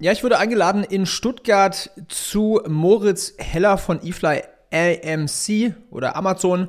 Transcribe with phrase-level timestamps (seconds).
[0.00, 6.68] Ja, ich wurde eingeladen in Stuttgart zu Moritz Heller von eFly AMC oder Amazon.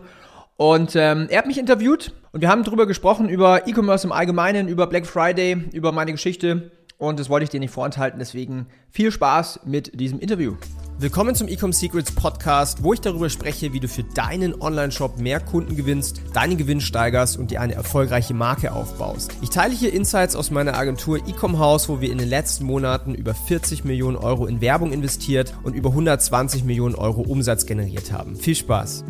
[0.57, 4.67] Und ähm, er hat mich interviewt und wir haben darüber gesprochen, über E-Commerce im Allgemeinen,
[4.67, 6.71] über Black Friday, über meine Geschichte.
[6.97, 8.17] Und das wollte ich dir nicht vorenthalten.
[8.17, 10.55] Deswegen viel Spaß mit diesem Interview.
[11.01, 15.39] Willkommen zum Ecom Secrets Podcast, wo ich darüber spreche, wie du für deinen Online-Shop mehr
[15.39, 19.31] Kunden gewinnst, deinen Gewinn steigerst und dir eine erfolgreiche Marke aufbaust.
[19.41, 23.15] Ich teile hier Insights aus meiner Agentur Ecom House, wo wir in den letzten Monaten
[23.15, 28.35] über 40 Millionen Euro in Werbung investiert und über 120 Millionen Euro Umsatz generiert haben.
[28.35, 29.05] Viel Spaß!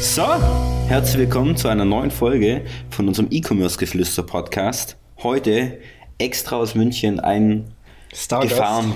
[0.00, 0.26] So,
[0.86, 4.96] herzlich willkommen zu einer neuen Folge von unserem E-Commerce Geflüster Podcast.
[5.20, 5.80] Heute
[6.18, 7.64] extra aus München ein
[8.12, 8.50] Stargast.
[8.50, 8.94] gefahren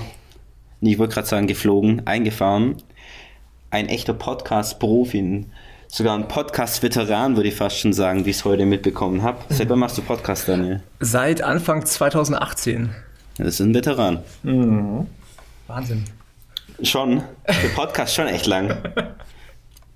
[0.91, 2.77] ich wollte gerade sagen geflogen, eingefahren.
[3.69, 5.45] Ein echter Podcast-Profi,
[5.87, 9.39] sogar ein Podcast-Veteran, würde ich fast schon sagen, wie ich es heute mitbekommen habe.
[9.49, 10.83] Seit wann machst du Podcast, Daniel?
[10.99, 12.89] Seit Anfang 2018.
[13.37, 14.19] Ja, das ist ein Veteran.
[14.43, 15.07] Mhm.
[15.67, 16.03] Wahnsinn.
[16.81, 17.23] Schon.
[17.47, 18.77] Der Podcast schon echt lang.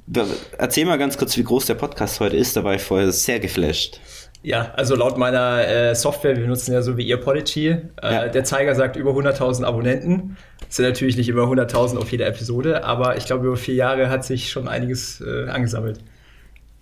[0.57, 2.55] Erzähl mal ganz kurz, wie groß der Podcast heute ist.
[2.55, 3.99] Da war ich vorher sehr geflasht.
[4.43, 8.27] Ja, also laut meiner äh, Software, wir benutzen ja so wie ihr Podigy, äh, ja.
[8.27, 10.37] der Zeiger sagt über 100.000 Abonnenten.
[10.65, 14.09] Das sind natürlich nicht über 100.000 auf jeder Episode, aber ich glaube, über vier Jahre
[14.09, 15.99] hat sich schon einiges äh, angesammelt.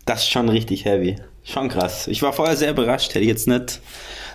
[0.06, 1.16] Das ist schon richtig heavy.
[1.44, 2.08] Schon krass.
[2.08, 3.80] Ich war vorher sehr überrascht, hätte ich jetzt nicht,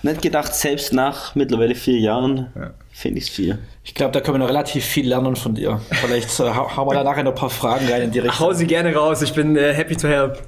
[0.02, 2.70] nicht gedacht, selbst nach mittlerweile vier Jahren ja.
[2.90, 3.58] finde ich es viel.
[3.84, 5.80] Ich glaube, da können wir noch relativ viel lernen von dir.
[5.90, 8.40] Vielleicht äh, hauen wir da nachher noch ein paar Fragen rein in die Richtung.
[8.40, 10.38] Hau sie gerne raus, ich bin äh, happy to help.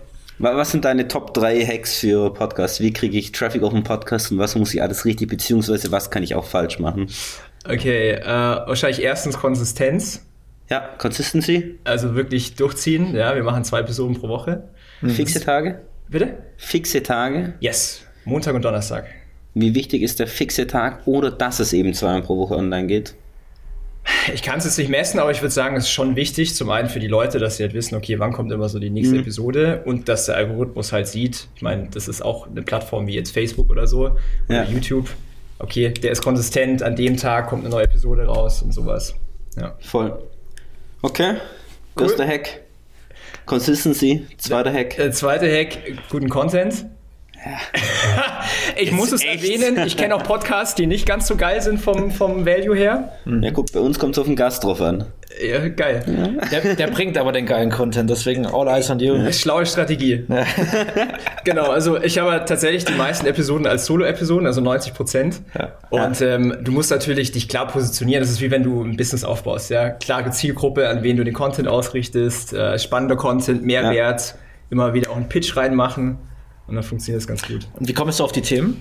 [0.42, 2.80] Was sind deine Top 3 Hacks für Podcasts?
[2.80, 6.10] Wie kriege ich Traffic auf den Podcast und was muss ich alles richtig, beziehungsweise was
[6.10, 7.06] kann ich auch falsch machen?
[7.64, 10.26] Okay, äh, wahrscheinlich erstens Konsistenz.
[10.68, 11.78] Ja, Consistency.
[11.84, 13.14] Also wirklich durchziehen.
[13.14, 14.64] Ja, wir machen zwei Episoden pro Woche.
[15.00, 15.10] Mhm.
[15.10, 15.82] Fixe Tage?
[16.08, 16.38] Bitte?
[16.56, 17.54] Fixe Tage?
[17.60, 18.04] Yes.
[18.24, 19.04] Montag und Donnerstag.
[19.54, 23.14] Wie wichtig ist der fixe Tag oder dass es eben zweimal pro Woche online geht?
[24.32, 26.70] Ich kann es jetzt nicht messen, aber ich würde sagen, es ist schon wichtig, zum
[26.70, 29.14] einen für die Leute, dass sie halt wissen, okay, wann kommt immer so die nächste
[29.14, 29.20] mhm.
[29.20, 33.14] Episode und dass der Algorithmus halt sieht, ich meine, das ist auch eine Plattform wie
[33.14, 34.16] jetzt Facebook oder so
[34.48, 34.64] oder ja.
[34.64, 35.08] YouTube.
[35.58, 39.14] Okay, der ist konsistent, an dem Tag kommt eine neue Episode raus und sowas.
[39.56, 39.76] Ja.
[39.80, 40.22] Voll.
[41.02, 41.38] Okay, cool.
[41.94, 42.60] das ist der Hack.
[43.46, 44.96] Consistency, zweiter Hack.
[44.96, 45.78] Der zweite Hack,
[46.10, 46.86] guten Content.
[48.76, 49.42] Ich ist muss es echt?
[49.42, 53.12] erwähnen, ich kenne auch Podcasts, die nicht ganz so geil sind vom, vom Value her.
[53.24, 55.06] Ja, guck, bei uns kommt es auf den Gast drauf an.
[55.40, 56.02] Ja, geil.
[56.06, 56.60] Ja.
[56.60, 59.14] Der, der, bringt aber den geilen Content, deswegen all eyes on you.
[59.14, 59.32] Ja.
[59.32, 60.24] Schlaue Strategie.
[60.28, 60.44] Ja.
[61.44, 65.40] genau, also ich habe tatsächlich die meisten Episoden als Solo-Episoden, also 90 Prozent.
[65.90, 68.22] Und ähm, du musst natürlich dich klar positionieren.
[68.22, 69.70] Das ist wie wenn du ein Business aufbaust.
[69.70, 74.34] Ja, klare Zielgruppe, an wen du den Content ausrichtest, äh, spannender Content, Mehrwert,
[74.70, 76.18] immer wieder auch einen Pitch reinmachen.
[76.66, 77.68] Und dann funktioniert das ganz gut.
[77.78, 78.80] Und wie kommst du auf die Themen?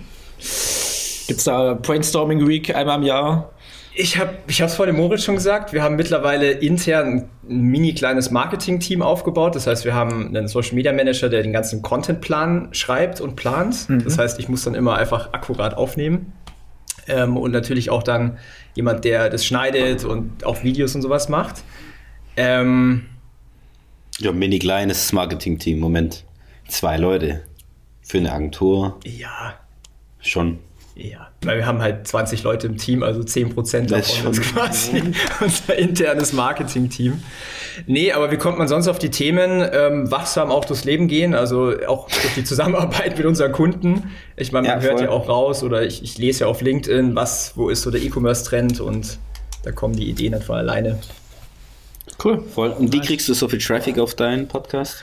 [1.27, 3.51] Gibt es da Brainstorming Week einmal im Jahr?
[3.93, 7.93] Ich habe ich es vor dem Moritz schon gesagt, wir haben mittlerweile intern ein mini
[7.93, 9.55] kleines Marketing-Team aufgebaut.
[9.55, 13.89] Das heißt, wir haben einen Social Media Manager, der den ganzen Content-Plan schreibt und plant.
[13.89, 14.03] Mhm.
[14.03, 16.31] Das heißt, ich muss dann immer einfach akkurat aufnehmen.
[17.07, 18.37] Ähm, und natürlich auch dann
[18.75, 21.63] jemand, der das schneidet und auch Videos und sowas macht.
[22.37, 23.07] Ähm,
[24.19, 25.79] ja, mini kleines Marketing-Team.
[25.79, 26.23] Moment.
[26.67, 27.41] Zwei Leute.
[28.11, 28.99] Für eine Agentur?
[29.05, 29.53] Ja.
[30.19, 30.59] Schon.
[30.95, 35.01] Ja, weil wir haben halt 20 Leute im Team, also 10 Prozent davon ist quasi
[35.39, 37.23] unser internes Marketing-Team.
[37.88, 41.33] Nee, aber wie kommt man sonst auf die Themen ähm, wachsam auch durchs Leben gehen?
[41.33, 44.11] Also auch durch die Zusammenarbeit mit unseren Kunden.
[44.35, 47.16] Ich meine, man ja, hört ja auch raus oder ich, ich lese ja auf LinkedIn,
[47.16, 49.19] was, wo ist so der E-Commerce-Trend und
[49.63, 50.99] da kommen die Ideen dann von alleine.
[52.22, 52.72] Cool, voll.
[52.72, 55.01] Und wie kriegst du so viel Traffic auf deinen Podcast?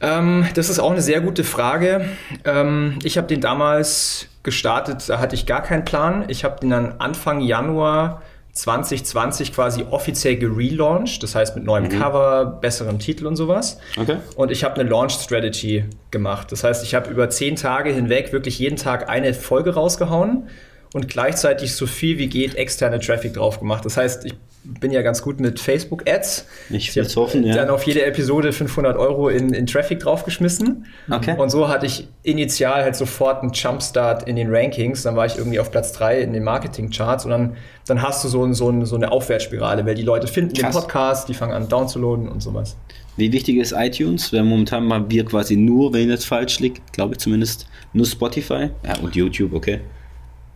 [0.00, 2.06] Ähm, das ist auch eine sehr gute Frage.
[2.44, 6.24] Ähm, ich habe den damals gestartet, da hatte ich gar keinen Plan.
[6.28, 8.22] Ich habe den dann Anfang Januar
[8.52, 12.00] 2020 quasi offiziell gelauncht, das heißt mit neuem mhm.
[12.00, 13.78] Cover, besserem Titel und sowas.
[13.98, 14.16] Okay.
[14.36, 16.50] Und ich habe eine Launch Strategy gemacht.
[16.50, 20.48] Das heißt, ich habe über zehn Tage hinweg wirklich jeden Tag eine Folge rausgehauen
[20.92, 23.84] und gleichzeitig so viel wie geht externe Traffic drauf gemacht.
[23.84, 26.46] Das heißt, ich bin ja ganz gut mit Facebook-Ads.
[26.68, 27.54] Ich will hoffen, ja.
[27.54, 30.86] Dann auf jede Episode 500 Euro in, in Traffic draufgeschmissen.
[31.10, 31.34] Okay.
[31.36, 35.02] Und so hatte ich initial halt sofort einen Jumpstart in den Rankings.
[35.02, 38.28] Dann war ich irgendwie auf Platz 3 in den Marketing-Charts und dann, dann hast du
[38.28, 40.74] so, so, so eine Aufwärtsspirale, weil die Leute finden Krass.
[40.74, 42.76] den Podcast, die fangen an downzuladen und sowas.
[43.16, 44.32] Wie wichtig ist iTunes?
[44.32, 48.70] Weil momentan haben wir quasi nur, wenn ich falsch liege, glaube ich zumindest, nur Spotify
[48.84, 49.80] ja, und YouTube, okay.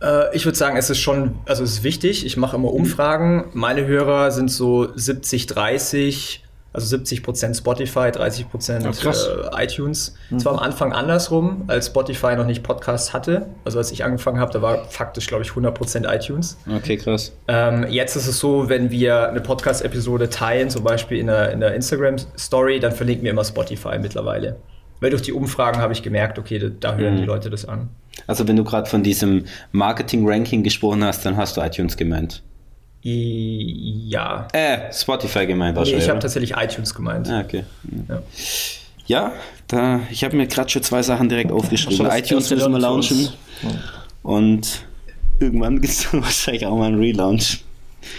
[0.05, 2.25] Äh, ich würde sagen, es ist schon, also es ist wichtig.
[2.25, 3.45] Ich mache immer Umfragen.
[3.53, 6.43] Meine Hörer sind so 70, 30
[6.73, 10.13] Also 70% Spotify, 30% ja, äh, iTunes.
[10.29, 10.43] Mhm.
[10.43, 13.47] war am Anfang andersrum, als Spotify noch nicht Podcast hatte.
[13.63, 16.57] Also als ich angefangen habe, da war faktisch, glaube ich, 100% iTunes.
[16.69, 17.31] Okay, krass.
[17.47, 21.61] Ähm, jetzt ist es so, wenn wir eine Podcast-Episode teilen, zum Beispiel in der, in
[21.61, 24.57] der Instagram-Story, dann verlinken wir immer Spotify mittlerweile.
[24.99, 27.19] Weil durch die Umfragen habe ich gemerkt, okay, da, da hören mhm.
[27.19, 27.89] die Leute das an.
[28.27, 32.41] Also wenn du gerade von diesem Marketing-Ranking gesprochen hast, dann hast du iTunes gemeint.
[33.01, 34.47] Ja.
[34.51, 35.99] Äh, Spotify gemeint wahrscheinlich.
[35.99, 37.29] Nee, ich habe tatsächlich iTunes gemeint.
[37.29, 37.63] Ah, okay.
[38.07, 38.23] Ja,
[39.05, 39.31] ja
[39.67, 42.07] da, ich habe mir gerade schon zwei Sachen direkt aufgeschrieben.
[42.09, 43.29] iTunes müssen wir launchen.
[44.23, 44.85] Und
[45.39, 47.63] irgendwann gibt es wahrscheinlich auch mal einen Relaunch.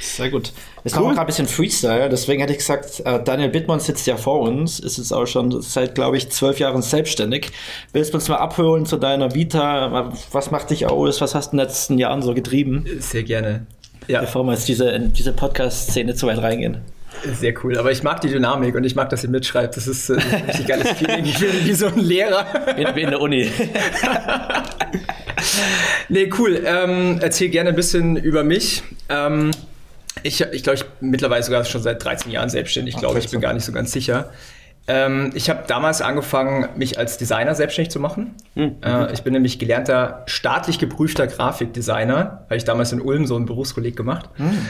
[0.00, 0.52] Sehr gut.
[0.84, 1.02] Jetzt cool.
[1.02, 4.16] machen wir gerade ein bisschen Freestyle, deswegen hätte ich gesagt, äh, Daniel Bittmann sitzt ja
[4.16, 7.50] vor uns, ist jetzt auch schon seit, glaube ich, zwölf Jahren selbstständig.
[7.92, 10.12] Willst du uns mal abholen zu deiner Vita?
[10.32, 11.20] Was macht dich aus?
[11.20, 12.86] Was hast du in den letzten Jahren so getrieben?
[13.00, 13.66] Sehr gerne.
[14.08, 14.20] Ja.
[14.20, 16.82] Bevor wir jetzt diese, in diese Podcast-Szene zu weit reingehen.
[17.24, 19.76] Sehr cool, aber ich mag die Dynamik und ich mag, dass ihr mitschreibt.
[19.76, 21.24] Das ist, äh, ein richtig geiles Feeling.
[21.24, 22.46] Ich bin wie so ein Lehrer.
[22.94, 23.50] Wie in der Uni.
[26.08, 26.62] nee, cool.
[26.64, 28.82] Ähm, erzähl gerne ein bisschen über mich.
[29.08, 29.50] Ähm,
[30.26, 32.94] ich ich glaube, ich bin mittlerweile sogar schon seit 13 Jahren selbstständig.
[32.94, 34.30] Ich glaube, ich bin gar nicht so ganz sicher.
[34.88, 38.34] Ähm, ich habe damals angefangen, mich als Designer selbstständig zu machen.
[38.54, 38.76] Mhm.
[38.84, 42.44] Äh, ich bin nämlich gelernter, staatlich geprüfter Grafikdesigner.
[42.44, 44.30] Habe ich damals in Ulm so ein Berufskolleg gemacht.
[44.38, 44.68] Mhm.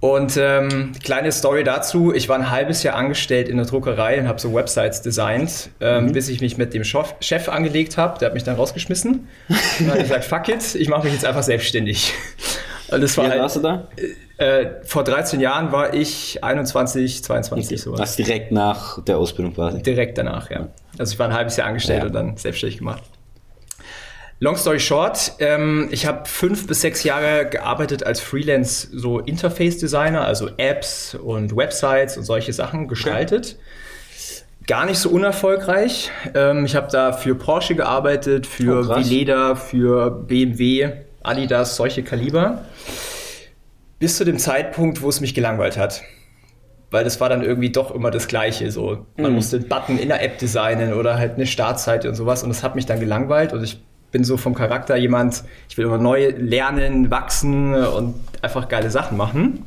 [0.00, 4.28] Und ähm, kleine Story dazu, ich war ein halbes Jahr angestellt in der Druckerei und
[4.28, 6.12] habe so Websites designt, ähm, mhm.
[6.12, 8.18] bis ich mich mit dem Chef angelegt habe.
[8.18, 9.28] Der hat mich dann rausgeschmissen.
[9.78, 12.14] und hat gesagt, fuck it, ich mache mich jetzt einfach selbstständig.
[12.90, 13.88] Das war Wie warst du da?
[14.36, 18.00] Äh, vor 13 Jahren war ich 21, 22 sowas.
[18.00, 19.82] Was direkt nach der Ausbildung quasi?
[19.82, 20.68] Direkt danach, ja.
[20.98, 22.06] Also ich war ein halbes Jahr angestellt ja.
[22.06, 23.02] und dann selbstständig gemacht.
[24.42, 29.76] Long story short, ähm, ich habe fünf bis sechs Jahre gearbeitet als Freelance so Interface
[29.76, 33.56] Designer, also Apps und Websites und solche Sachen gestaltet.
[33.58, 34.66] Okay.
[34.66, 36.10] Gar nicht so unerfolgreich.
[36.34, 40.90] Ähm, ich habe da für Porsche gearbeitet, für oh, Veleda, für BMW,
[41.22, 42.64] Adidas, solche Kaliber.
[43.98, 46.02] Bis zu dem Zeitpunkt, wo es mich gelangweilt hat
[46.90, 48.70] weil das war dann irgendwie doch immer das Gleiche.
[48.70, 49.36] So, man mhm.
[49.36, 52.42] musste einen Button in der App designen oder halt eine Startseite und sowas.
[52.42, 53.80] Und das hat mich dann gelangweilt und ich
[54.10, 59.16] bin so vom Charakter jemand, ich will immer neu lernen, wachsen und einfach geile Sachen
[59.16, 59.64] machen.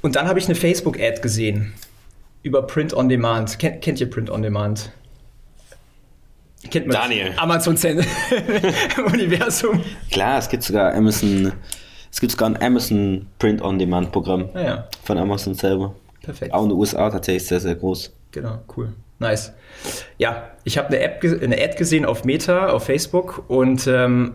[0.00, 1.74] Und dann habe ich eine Facebook-Ad gesehen
[2.42, 3.58] über Print on Demand.
[3.58, 4.90] Kennt, kennt ihr Print on Demand?
[6.70, 7.32] Kennt man Daniel.
[7.36, 7.76] Amazon
[9.12, 9.82] Universum.
[10.10, 11.52] Klar, es gibt sogar Amazon,
[12.10, 14.88] es gibt sogar ein Amazon Print on Demand Programm ah, ja.
[15.02, 15.94] von Amazon selber.
[16.22, 16.54] Perfekt.
[16.54, 18.12] Auch in den USA tatsächlich sehr, sehr groß.
[18.30, 18.92] Genau, cool.
[19.18, 19.52] Nice.
[20.18, 24.34] Ja, ich habe eine, App, eine Ad gesehen auf Meta, auf Facebook und ähm,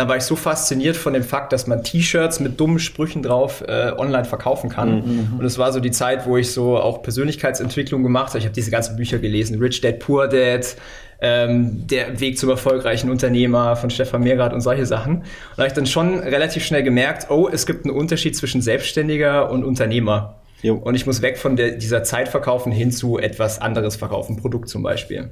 [0.00, 3.62] da war ich so fasziniert von dem Fakt, dass man T-Shirts mit dummen Sprüchen drauf
[3.68, 4.94] äh, online verkaufen kann.
[4.94, 5.38] Mhm.
[5.38, 8.38] Und es war so die Zeit, wo ich so auch Persönlichkeitsentwicklung gemacht habe.
[8.38, 10.74] Ich habe diese ganzen Bücher gelesen, Rich Dad, Poor Dad,
[11.20, 15.16] ähm, Der Weg zum erfolgreichen Unternehmer von Stefan Mehrath und solche Sachen.
[15.16, 15.26] Und
[15.56, 19.50] da habe ich dann schon relativ schnell gemerkt, oh, es gibt einen Unterschied zwischen Selbstständiger
[19.50, 20.40] und Unternehmer.
[20.62, 20.76] Jo.
[20.76, 24.70] Und ich muss weg von der, dieser Zeit verkaufen hin zu etwas anderes verkaufen, Produkt
[24.70, 25.28] zum Beispiel.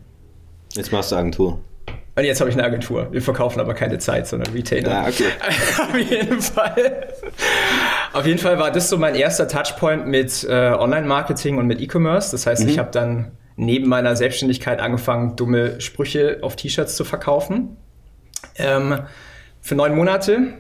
[0.75, 1.59] Jetzt machst du Agentur.
[2.19, 3.13] Und jetzt habe ich eine Agentur.
[3.13, 4.91] Wir verkaufen aber keine Zeit, sondern Retainer.
[4.91, 5.27] Ja, okay.
[5.79, 7.09] Auf jeden Fall.
[8.13, 12.33] Auf jeden Fall war das so mein erster Touchpoint mit äh, Online-Marketing und mit E-Commerce.
[12.33, 12.71] Das heißt, mhm.
[12.71, 17.77] ich habe dann neben meiner Selbstständigkeit angefangen, dumme Sprüche auf T-Shirts zu verkaufen.
[18.57, 18.99] Ähm,
[19.61, 20.55] für neun Monate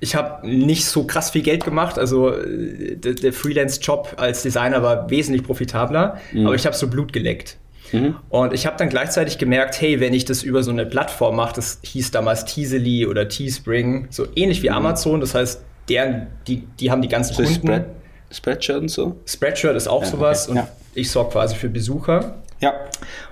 [0.00, 1.98] ich habe nicht so krass viel Geld gemacht.
[1.98, 6.46] Also äh, der, der Freelance-Job als Designer war wesentlich profitabler, mhm.
[6.46, 7.58] aber ich habe so Blut geleckt.
[7.92, 8.16] Mhm.
[8.28, 11.54] Und ich habe dann gleichzeitig gemerkt, hey, wenn ich das über so eine Plattform mache,
[11.54, 14.76] das hieß damals Teasely oder Teespring, so ähnlich wie mhm.
[14.76, 17.66] Amazon, das heißt, deren, die, die haben die ganzen so Kunden.
[17.66, 17.86] Spread,
[18.30, 19.16] Spreadshirt und so?
[19.26, 20.58] Spreadshirt ist auch ja, sowas okay.
[20.58, 20.68] und ja.
[20.94, 22.36] ich sorge quasi für Besucher.
[22.60, 22.74] Ja.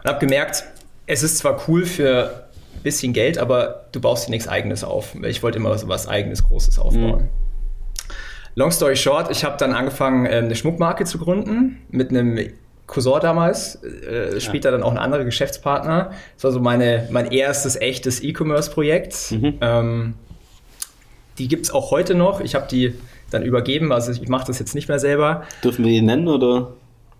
[0.02, 0.64] Und habe gemerkt,
[1.06, 2.48] es ist zwar cool für
[2.82, 5.14] bisschen Geld, aber du baust dir nichts Eigenes auf.
[5.22, 7.22] Ich wollte immer so was Eigenes, Großes aufbauen.
[7.22, 7.28] Mhm.
[8.54, 12.38] Long story short, ich habe dann angefangen, ähm, eine Schmuckmarke zu gründen mit einem
[12.88, 14.73] Cousin damals, äh, später ja.
[14.73, 16.11] dann auch ein anderer Geschäftspartner.
[16.35, 19.30] Das war so meine, mein erstes echtes E-Commerce-Projekt.
[19.30, 19.54] Mhm.
[19.61, 20.14] Ähm,
[21.38, 22.40] die gibt es auch heute noch.
[22.40, 22.95] Ich habe die
[23.30, 25.45] dann übergeben, also ich mache das jetzt nicht mehr selber.
[25.62, 26.73] Dürfen wir die nennen oder?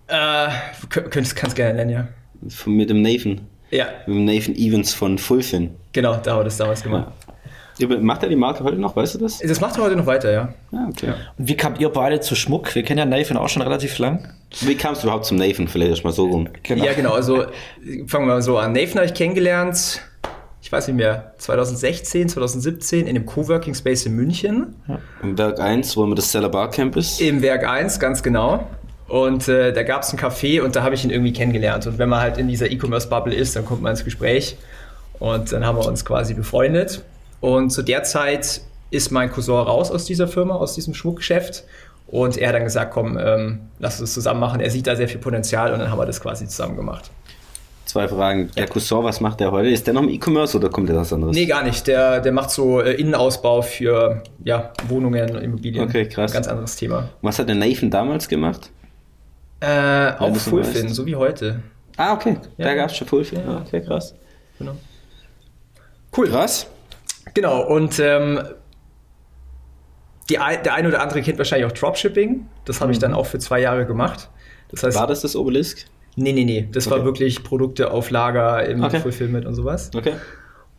[0.07, 0.49] Äh,
[0.89, 2.07] könntest, kannst gerne nennen, ja.
[2.49, 3.41] Von, mit dem Nathan.
[3.69, 3.85] Ja.
[4.07, 5.75] Mit Nathan Evans von Fulfin.
[5.93, 7.11] Genau, da hat er das damals gemacht.
[7.27, 7.28] Ja.
[7.87, 9.39] Macht er die Marke heute noch, weißt du das?
[9.39, 10.53] Das macht er heute noch weiter, ja.
[10.71, 11.07] Ah, okay.
[11.07, 11.15] Ja.
[11.37, 12.73] Und wie kamt ihr beide zu Schmuck?
[12.75, 14.33] Wir kennen ja Nathan auch schon relativ lang.
[14.61, 15.67] Wie kamst du überhaupt zum Nathan?
[15.67, 16.49] Vielleicht erst mal so rum.
[16.63, 16.83] Genau.
[16.83, 17.13] Ja, genau.
[17.13, 17.45] Also
[18.07, 18.73] fangen wir mal so an.
[18.73, 20.01] Nathan habe ich kennengelernt,
[20.61, 24.75] ich weiß nicht mehr, 2016, 2017 in dem Coworking Space in München.
[24.87, 24.99] Ja.
[25.23, 27.21] Im Werk 1, wo immer das Seller Bar Camp ist.
[27.21, 28.67] Im Werk 1, ganz genau.
[29.07, 31.87] Und äh, da gab es ein Café und da habe ich ihn irgendwie kennengelernt.
[31.87, 34.57] Und wenn man halt in dieser E-Commerce-Bubble ist, dann kommt man ins Gespräch.
[35.17, 37.03] Und dann haben wir uns quasi befreundet.
[37.41, 41.63] Und zu der Zeit ist mein Cousin raus aus dieser Firma, aus diesem Schmuckgeschäft.
[42.07, 44.61] Und er hat dann gesagt, komm, ähm, lass uns zusammen machen.
[44.61, 47.11] Er sieht da sehr viel Potenzial und dann haben wir das quasi zusammen gemacht.
[47.85, 48.51] Zwei Fragen.
[48.55, 49.69] Der Cousin, was macht der heute?
[49.69, 51.35] Ist der noch im E-Commerce oder kommt der was anderes?
[51.35, 51.87] Nee, gar nicht.
[51.87, 55.85] Der, der macht so äh, Innenausbau für ja, Wohnungen, Immobilien.
[55.85, 56.31] Okay, krass.
[56.31, 57.09] Ganz anderes Thema.
[57.21, 58.69] Was hat der Nathan damals gemacht?
[59.59, 61.61] Äh, auch Fullfin, so wie heute.
[61.97, 62.37] Ah, okay.
[62.57, 62.65] Ja.
[62.65, 63.39] Da gab es schon Fullfin.
[63.45, 63.63] Ja.
[63.65, 64.13] Okay, krass.
[64.57, 64.75] Genau.
[66.15, 66.29] Cool.
[66.29, 66.67] Krass.
[67.33, 68.41] Genau, und ähm,
[70.29, 72.47] die, der eine oder andere kennt wahrscheinlich auch Dropshipping.
[72.65, 72.93] Das habe mhm.
[72.93, 74.29] ich dann auch für zwei Jahre gemacht.
[74.69, 75.85] Das heißt, War das das Obelisk?
[76.15, 76.67] Nee, nee, nee.
[76.71, 76.97] Das okay.
[76.97, 78.99] war wirklich Produkte auf Lager im okay.
[78.99, 79.89] Fulfillment und sowas.
[79.95, 80.13] Okay.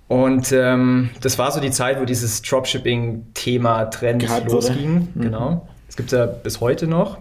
[0.07, 5.09] Und ähm, das war so die Zeit, wo dieses Dropshipping-Thema Trend losging.
[5.15, 5.21] Mhm.
[5.21, 5.69] Genau.
[5.87, 7.19] Das gibt es ja bis heute noch.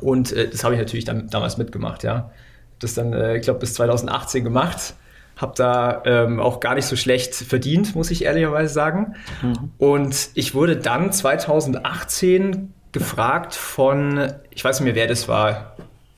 [0.00, 2.30] Und äh, das habe ich natürlich dann, damals mitgemacht, ja.
[2.78, 4.94] Das dann, äh, ich glaube, bis 2018 gemacht
[5.36, 9.14] habe da ähm, auch gar nicht so schlecht verdient, muss ich ehrlicherweise sagen.
[9.42, 9.70] Mhm.
[9.78, 15.76] Und ich wurde dann 2018 gefragt von, ich weiß nicht mehr, wer das war.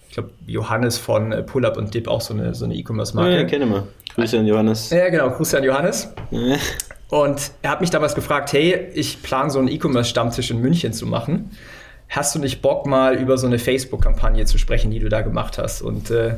[0.08, 3.32] Ich glaube, Johannes von äh, Pull Up und Dip, auch so eine so E-Commerce-Marke.
[3.32, 3.84] Ja, ja, kenne mal.
[4.14, 4.90] Grüße an Johannes.
[4.90, 6.12] Ja, genau, Grüße an Johannes.
[6.30, 6.56] Ja.
[7.08, 11.06] Und er hat mich damals gefragt, hey, ich plane so einen E-Commerce-Stammtisch in München zu
[11.06, 11.50] machen.
[12.08, 15.58] Hast du nicht Bock, mal über so eine Facebook-Kampagne zu sprechen, die du da gemacht
[15.58, 15.82] hast?
[15.82, 16.36] Und äh,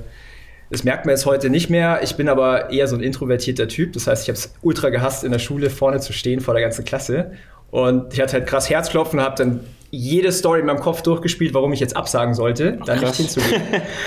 [0.71, 2.01] das merkt man jetzt heute nicht mehr.
[2.03, 3.95] Ich bin aber eher so ein introvertierter Typ.
[3.95, 6.63] Das heißt, ich habe es ultra gehasst, in der Schule vorne zu stehen vor der
[6.63, 7.33] ganzen Klasse.
[7.71, 9.61] Und ich hatte halt krass Herzklopfen und habe dann
[9.91, 13.63] jede Story in meinem Kopf durchgespielt, warum ich jetzt absagen sollte, da nicht hinzugehen.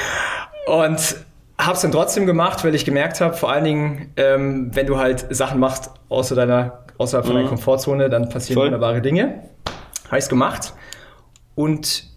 [0.68, 1.16] und
[1.58, 4.98] habe es dann trotzdem gemacht, weil ich gemerkt habe, vor allen Dingen, ähm, wenn du
[4.98, 7.50] halt Sachen machst außer deiner, außerhalb von deiner mhm.
[7.50, 8.66] Komfortzone, dann passieren Voll.
[8.66, 9.44] wunderbare Dinge.
[10.08, 10.74] Habe ich gemacht.
[11.56, 12.11] Und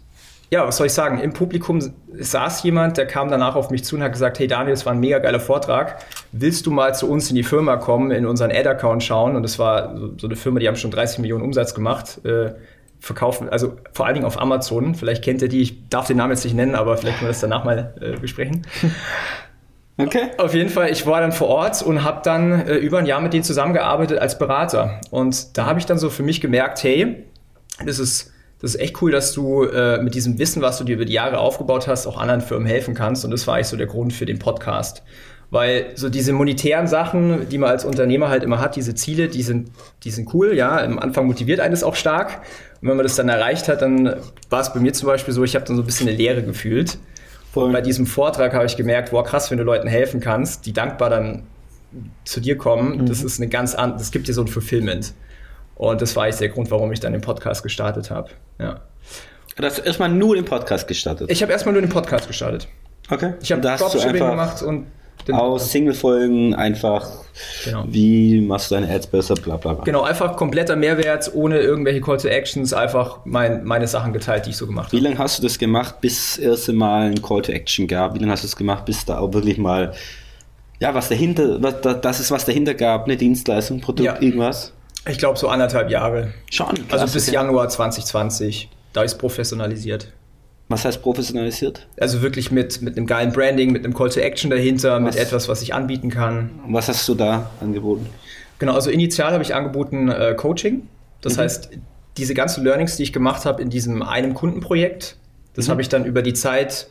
[0.55, 1.19] ja, was soll ich sagen?
[1.19, 1.81] Im Publikum
[2.13, 4.93] saß jemand, der kam danach auf mich zu und hat gesagt: Hey Daniel, es war
[4.93, 5.97] ein mega geiler Vortrag.
[6.31, 9.35] Willst du mal zu uns in die Firma kommen, in unseren Ad-Account schauen?
[9.35, 12.25] Und es war so eine Firma, die haben schon 30 Millionen Umsatz gemacht.
[12.25, 12.53] Äh,
[13.01, 14.95] verkaufen, also vor allen Dingen auf Amazon.
[14.95, 17.33] Vielleicht kennt ihr die, ich darf den Namen jetzt nicht nennen, aber vielleicht können wir
[17.33, 18.67] das danach mal äh, besprechen.
[19.97, 20.31] Okay.
[20.39, 23.21] Auf jeden Fall, ich war dann vor Ort und habe dann äh, über ein Jahr
[23.21, 25.01] mit denen zusammengearbeitet als Berater.
[25.13, 27.27] Und da habe ich dann so für mich gemerkt, hey,
[27.87, 28.34] das ist
[28.65, 31.13] das ist echt cool, dass du äh, mit diesem Wissen, was du dir über die
[31.13, 33.23] Jahre aufgebaut hast, auch anderen Firmen helfen kannst.
[33.27, 35.03] Und das war eigentlich so der Grund für den Podcast.
[35.51, 39.43] Weil so diese monetären Sachen, die man als Unternehmer halt immer hat, diese Ziele, die
[39.43, 39.71] sind,
[40.03, 40.83] die sind cool, ja.
[40.83, 42.41] Am Anfang motiviert eines auch stark.
[42.81, 44.17] Und wenn man das dann erreicht hat, dann
[44.49, 46.43] war es bei mir zum Beispiel so, ich habe dann so ein bisschen eine Leere
[46.43, 46.97] gefühlt.
[47.53, 50.73] Und bei diesem Vortrag habe ich gemerkt, boah, krass, wenn du Leuten helfen kannst, die
[50.73, 51.43] dankbar dann
[52.25, 53.07] zu dir kommen, mhm.
[53.07, 55.13] das ist eine ganz andere, das gibt dir so ein Fulfillment.
[55.77, 58.31] Und das war eigentlich der Grund, warum ich dann den Podcast gestartet habe.
[58.59, 58.81] Ja.
[59.57, 61.31] Du hast erstmal nur den Podcast gestartet?
[61.31, 62.69] Ich habe erstmal nur den Podcast gestartet.
[63.11, 63.35] Okay.
[63.43, 64.87] Ich habe Dropshipping gemacht und
[65.33, 67.09] aus Single-Folgen einfach,
[67.65, 67.85] genau.
[67.89, 69.85] wie machst du deine Ads besser, bla bla bla.
[69.85, 74.51] Genau, einfach kompletter Mehrwert, ohne irgendwelche Call to Actions, einfach mein, meine Sachen geteilt, die
[74.51, 74.97] ich so gemacht habe.
[74.97, 78.15] Wie lange hast du das gemacht, bis es erste Mal ein Call to Action gab?
[78.15, 79.95] Wie lange hast du das gemacht, bis da auch wirklich mal,
[80.81, 84.21] ja, was dahinter, was, das ist, was dahinter gab, eine Dienstleistung, Produkt, ja.
[84.21, 84.73] irgendwas?
[85.09, 86.33] Ich glaube so anderthalb Jahre.
[86.51, 86.75] Schon.
[86.91, 88.71] Also bis Januar 2020.
[88.93, 90.13] Da ist professionalisiert.
[90.69, 91.87] Was heißt professionalisiert?
[92.01, 95.15] Also wirklich mit, mit einem geilen Branding, mit einem Call to Action dahinter, was?
[95.15, 96.51] mit etwas, was ich anbieten kann.
[96.69, 98.07] Was hast du da angeboten?
[98.59, 100.89] Genau, also initial habe ich angeboten äh, Coaching.
[101.21, 101.43] Das mhm.
[101.43, 101.71] heißt,
[102.17, 105.17] diese ganzen Learnings, die ich gemacht habe in diesem einem Kundenprojekt,
[105.55, 105.73] das mhm.
[105.73, 106.89] habe ich dann über die Zeit,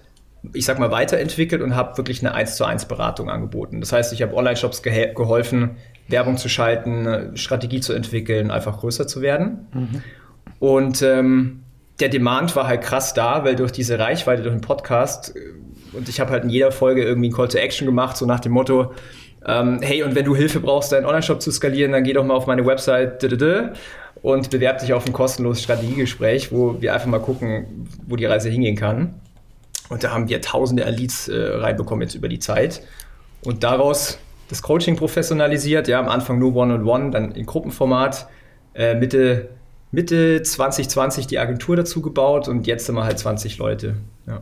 [0.53, 3.79] ich sag mal, weiterentwickelt und habe wirklich eine 1 zu 1 Beratung angeboten.
[3.79, 9.07] Das heißt, ich habe Online-Shops ge geholfen, Werbung zu schalten, Strategie zu entwickeln, einfach größer
[9.07, 9.67] zu werden.
[9.73, 10.03] Mhm.
[10.59, 11.63] Und ähm,
[11.99, 15.39] der Demand war halt krass da, weil durch diese Reichweite, durch den Podcast, äh,
[15.95, 18.39] und ich habe halt in jeder Folge irgendwie ein Call to Action gemacht, so nach
[18.39, 18.93] dem Motto,
[19.45, 22.33] ähm, hey, und wenn du Hilfe brauchst, deinen Online-Shop zu skalieren, dann geh doch mal
[22.33, 23.23] auf meine Website
[24.21, 28.49] und bewerb dich auf ein kostenloses Strategiegespräch, wo wir einfach mal gucken, wo die Reise
[28.49, 29.15] hingehen kann.
[29.89, 32.81] Und da haben wir tausende Leads äh, reinbekommen jetzt über die Zeit.
[33.43, 34.17] Und daraus
[34.53, 38.27] das Coaching professionalisiert, ja, am Anfang nur One-on-One, dann in Gruppenformat,
[38.75, 39.49] äh, Mitte,
[39.91, 43.95] Mitte 2020 die Agentur dazu gebaut und jetzt sind wir halt 20 Leute.
[44.27, 44.39] Ja.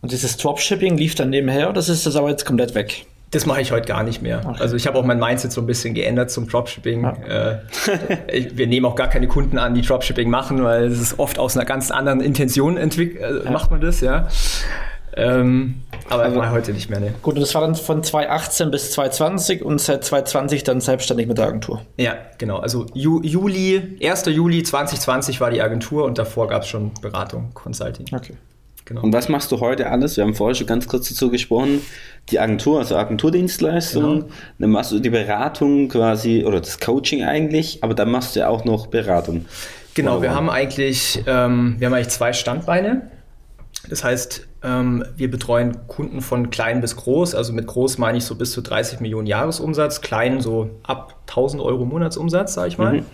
[0.00, 3.04] Und dieses Dropshipping lief dann nebenher oder ist das aber jetzt komplett weg?
[3.32, 4.40] Das mache ich heute gar nicht mehr.
[4.46, 4.60] Okay.
[4.60, 7.02] Also ich habe auch mein Mindset so ein bisschen geändert zum Dropshipping.
[7.02, 7.60] Ja.
[8.28, 11.38] Äh, wir nehmen auch gar keine Kunden an, die Dropshipping machen, weil es ist oft
[11.38, 13.50] aus einer ganz anderen Intention entwickelt, äh, ja.
[13.50, 14.28] macht man das, ja.
[15.16, 17.14] Ähm, aber also, heute nicht mehr, ne?
[17.22, 21.38] Gut, und das war dann von 2018 bis 2020 und seit 2020 dann selbstständig mit
[21.38, 21.80] der Agentur.
[21.96, 22.58] Ja, genau.
[22.58, 24.26] Also Ju Juli, 1.
[24.26, 28.06] Juli 2020 war die Agentur und davor gab es schon Beratung, Consulting.
[28.12, 28.34] Okay.
[28.84, 29.02] Genau.
[29.02, 30.16] Und was machst du heute alles?
[30.16, 31.80] Wir haben vorher schon ganz kurz dazu gesprochen.
[32.30, 34.26] Die Agentur, also Agenturdienstleistung, genau.
[34.60, 38.48] dann machst du die Beratung quasi oder das Coaching eigentlich, aber dann machst du ja
[38.48, 39.46] auch noch Beratung.
[39.94, 43.10] Genau, wir haben eigentlich, ähm, wir haben eigentlich zwei Standbeine.
[43.88, 44.46] Das heißt,
[45.16, 47.34] wir betreuen Kunden von klein bis groß.
[47.34, 51.62] Also mit groß meine ich so bis zu 30 Millionen Jahresumsatz, klein so ab 1000
[51.62, 52.94] Euro Monatsumsatz, sage ich mal.
[52.94, 53.06] Mhm.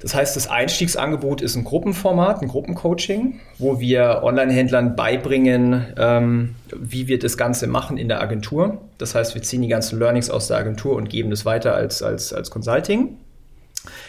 [0.00, 7.08] Das heißt, das Einstiegsangebot ist ein Gruppenformat, ein Gruppencoaching, wo wir Online-Händlern beibringen, ähm, wie
[7.08, 8.78] wir das Ganze machen in der Agentur.
[8.98, 12.02] Das heißt, wir ziehen die ganzen Learnings aus der Agentur und geben das weiter als,
[12.02, 13.16] als, als Consulting.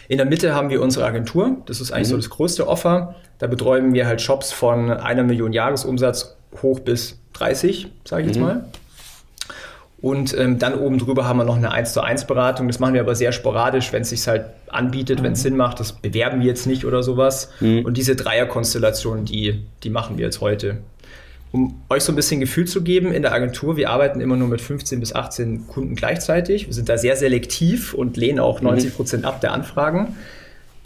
[0.09, 1.57] In der Mitte haben wir unsere Agentur.
[1.65, 2.11] Das ist eigentlich mhm.
[2.11, 3.15] so das größte Offer.
[3.39, 8.37] Da betreuen wir halt Shops von einer Million Jahresumsatz hoch bis 30, sage ich jetzt
[8.37, 8.43] mhm.
[8.43, 8.65] mal.
[9.99, 12.67] Und ähm, dann oben drüber haben wir noch eine 1 zu 1 Beratung.
[12.67, 15.23] Das machen wir aber sehr sporadisch, wenn es sich halt anbietet, mhm.
[15.23, 15.79] wenn es Sinn macht.
[15.79, 17.49] Das bewerben wir jetzt nicht oder sowas.
[17.59, 17.83] Mhm.
[17.83, 20.77] Und diese Dreierkonstellation, die, die machen wir jetzt heute.
[21.51, 24.49] Um euch so ein bisschen Gefühl zu geben, in der Agentur, wir arbeiten immer nur
[24.49, 26.67] mit 15 bis 18 Kunden gleichzeitig.
[26.67, 28.95] Wir sind da sehr selektiv und lehnen auch 90 mhm.
[28.95, 30.15] Prozent ab der Anfragen.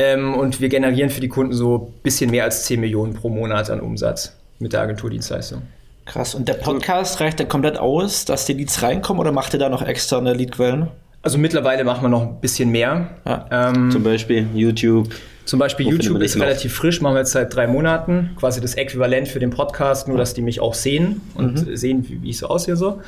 [0.01, 3.29] Ähm, und wir generieren für die Kunden so ein bisschen mehr als 10 Millionen pro
[3.29, 5.61] Monat an Umsatz mit der Agenturdienstleistung.
[6.05, 6.33] Krass.
[6.33, 9.69] Und der Podcast reicht dann komplett aus, dass die Leads reinkommen oder macht ihr da
[9.69, 10.87] noch externe Leadquellen?
[11.21, 13.11] Also mittlerweile machen wir noch ein bisschen mehr.
[13.25, 13.45] Ja.
[13.51, 15.13] Ähm, zum Beispiel YouTube.
[15.45, 18.31] Zum Beispiel Wo YouTube ist relativ frisch, machen wir jetzt seit drei Monaten.
[18.39, 21.75] Quasi das Äquivalent für den Podcast, nur dass die mich auch sehen und mhm.
[21.75, 22.75] sehen, wie, wie, ich so aussehe.
[22.75, 23.01] So.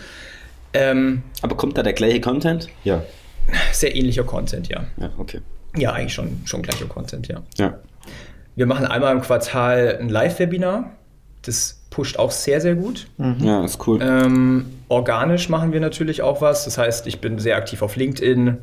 [0.73, 2.69] Ähm, Aber kommt da der gleiche Content?
[2.83, 3.03] Ja.
[3.71, 4.85] Sehr ähnlicher Content, ja.
[4.97, 5.41] Ja, okay.
[5.75, 7.41] Ja, eigentlich schon, schon gleicher Content, ja.
[7.57, 7.79] Ja.
[8.55, 10.91] Wir machen einmal im Quartal ein Live-Webinar.
[11.41, 13.07] Das pusht auch sehr, sehr gut.
[13.17, 13.37] Mhm.
[13.39, 13.99] Ja, ist cool.
[14.01, 16.65] Ähm, organisch machen wir natürlich auch was.
[16.65, 18.57] Das heißt, ich bin sehr aktiv auf LinkedIn.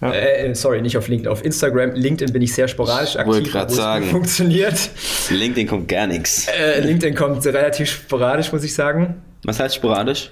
[0.00, 0.12] Ja.
[0.12, 1.92] Äh, sorry, nicht auf LinkedIn, auf Instagram.
[1.92, 3.34] LinkedIn bin ich sehr sporadisch aktiv.
[3.34, 4.06] Wollte gerade sagen.
[4.06, 4.90] Funktioniert.
[5.30, 6.48] LinkedIn kommt gar nichts.
[6.48, 9.22] Äh, LinkedIn kommt relativ sporadisch, muss ich sagen.
[9.44, 10.30] Was heißt sporadisch?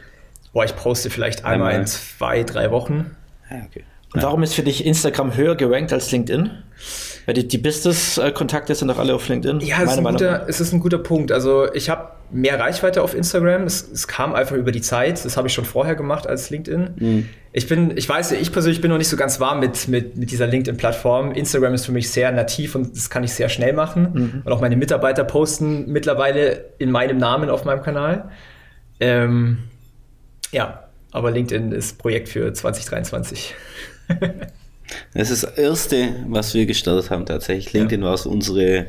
[0.53, 1.81] Boah, ich poste vielleicht einmal, einmal.
[1.83, 3.17] in zwei, drei Wochen.
[3.51, 3.85] Ja, okay.
[4.15, 6.51] Warum ist für dich Instagram höher gerankt als LinkedIn?
[7.25, 9.61] Weil die, die Business-Kontakte sind doch alle auf LinkedIn.
[9.61, 11.31] Ja, es ist, guter, es ist, ein guter Punkt.
[11.31, 13.63] Also ich habe mehr Reichweite auf Instagram.
[13.63, 15.25] Es, es, kam einfach über die Zeit.
[15.25, 16.91] Das habe ich schon vorher gemacht als LinkedIn.
[16.97, 17.29] Mhm.
[17.53, 20.33] Ich bin, ich weiß, ich persönlich bin noch nicht so ganz warm mit, mit, mit
[20.33, 21.33] dieser LinkedIn-Plattform.
[21.33, 24.09] Instagram ist für mich sehr nativ und das kann ich sehr schnell machen.
[24.13, 24.43] Mhm.
[24.45, 28.31] Und auch meine Mitarbeiter posten mittlerweile in meinem Namen auf meinem Kanal.
[28.99, 29.59] Ähm,
[30.51, 33.55] ja, aber LinkedIn ist Projekt für 2023.
[35.15, 37.73] Das ist das erste, was wir gestartet haben tatsächlich.
[37.73, 38.09] LinkedIn ja.
[38.09, 38.87] war so unsere,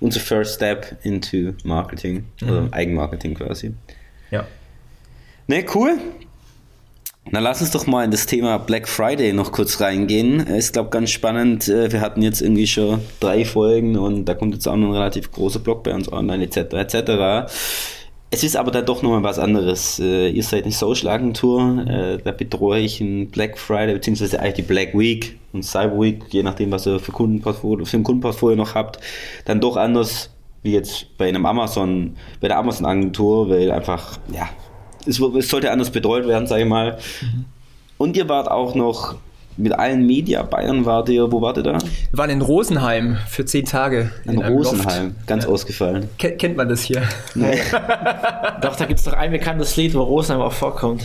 [0.00, 2.48] unser First Step into Marketing, mhm.
[2.48, 3.74] oder Eigenmarketing quasi.
[4.30, 4.46] Ja.
[5.46, 5.98] Ne, cool.
[7.30, 10.40] Na, lass uns doch mal in das Thema Black Friday noch kurz reingehen.
[10.40, 11.68] Ist, glaube ganz spannend.
[11.68, 14.94] Äh, wir hatten jetzt irgendwie schon drei Folgen und da kommt jetzt auch noch ein
[14.94, 16.74] relativ großer Blog bei uns online, etc.
[16.74, 17.52] etc.
[18.34, 19.98] Es ist aber dann doch nochmal was anderes.
[19.98, 24.62] Äh, ihr seid eine Social-Agentur, äh, da betreue ich einen Black Friday, beziehungsweise eigentlich die
[24.62, 28.74] Black Week und Cyber Week, je nachdem, was ihr für, Kundenportfolio, für ein Kundenportfolio noch
[28.74, 29.00] habt,
[29.44, 30.30] dann doch anders
[30.62, 34.48] wie jetzt bei einem Amazon, bei der Amazon-Agentur, weil einfach, ja,
[35.06, 36.96] es, es, sollte anders betreut werden, sage ich mal.
[37.20, 37.44] Mhm.
[37.98, 39.16] Und ihr wart auch noch
[39.56, 41.78] mit allen Media Bayern wart ihr, wo wart ihr da?
[41.78, 44.10] Wir waren in Rosenheim für zehn Tage.
[44.24, 45.50] In, in Rosenheim, ganz ja.
[45.50, 46.08] ausgefallen.
[46.18, 47.02] Ken kennt man das hier?
[47.34, 47.58] Nee.
[48.62, 51.02] doch, da gibt es doch ein bekanntes Lied, wo Rosenheim auch vorkommt.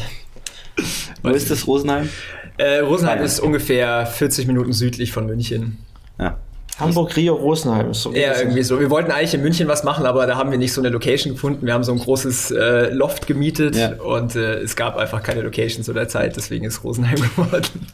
[1.24, 2.10] Wo ist das Rosenheim?
[2.58, 5.78] Äh, Rosenheim ist ungefähr 40 Minuten südlich von München.
[6.20, 6.38] Ja.
[6.80, 7.92] Hamburg, Rio, Rosenheim.
[7.92, 8.80] Ist so ja, irgendwie so.
[8.80, 11.34] Wir wollten eigentlich in München was machen, aber da haben wir nicht so eine Location
[11.34, 11.66] gefunden.
[11.66, 13.94] Wir haben so ein großes äh, Loft gemietet ja.
[13.94, 17.88] und äh, es gab einfach keine Location zu der Zeit, deswegen ist Rosenheim geworden.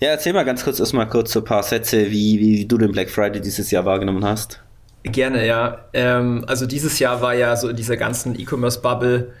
[0.00, 2.92] Ja, erzähl mal ganz kurz erstmal kurz so ein paar Sätze, wie, wie du den
[2.92, 4.60] Black Friday dieses Jahr wahrgenommen hast.
[5.02, 5.86] Gerne, ja.
[5.92, 9.32] Ähm, also dieses Jahr war ja so in dieser ganzen E-Commerce-Bubble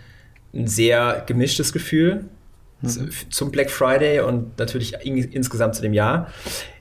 [0.54, 2.24] ein sehr gemischtes Gefühl
[2.80, 3.10] mhm.
[3.30, 6.32] zum Black Friday und natürlich in, insgesamt zu dem Jahr.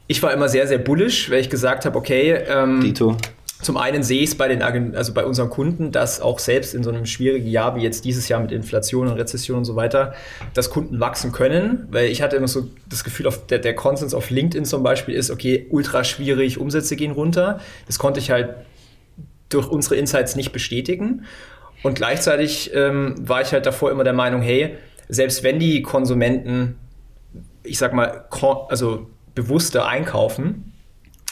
[0.07, 3.17] Ich war immer sehr, sehr bullish, weil ich gesagt habe, okay, ähm, Dito.
[3.61, 6.83] Zum einen sehe ich es bei den also bei unseren Kunden, dass auch selbst in
[6.83, 10.13] so einem schwierigen Jahr wie jetzt dieses Jahr mit Inflation und Rezession und so weiter,
[10.53, 14.13] dass Kunden wachsen können, weil ich hatte immer so das Gefühl, auf der, der Konsens
[14.13, 17.61] auf LinkedIn zum Beispiel ist, okay, ultra schwierig, Umsätze gehen runter.
[17.87, 18.55] Das konnte ich halt
[19.49, 21.25] durch unsere Insights nicht bestätigen.
[21.81, 24.75] Und gleichzeitig ähm, war ich halt davor immer der Meinung, hey,
[25.07, 26.77] selbst wenn die Konsumenten,
[27.63, 28.25] ich sag mal,
[28.69, 30.73] also bewusster einkaufen,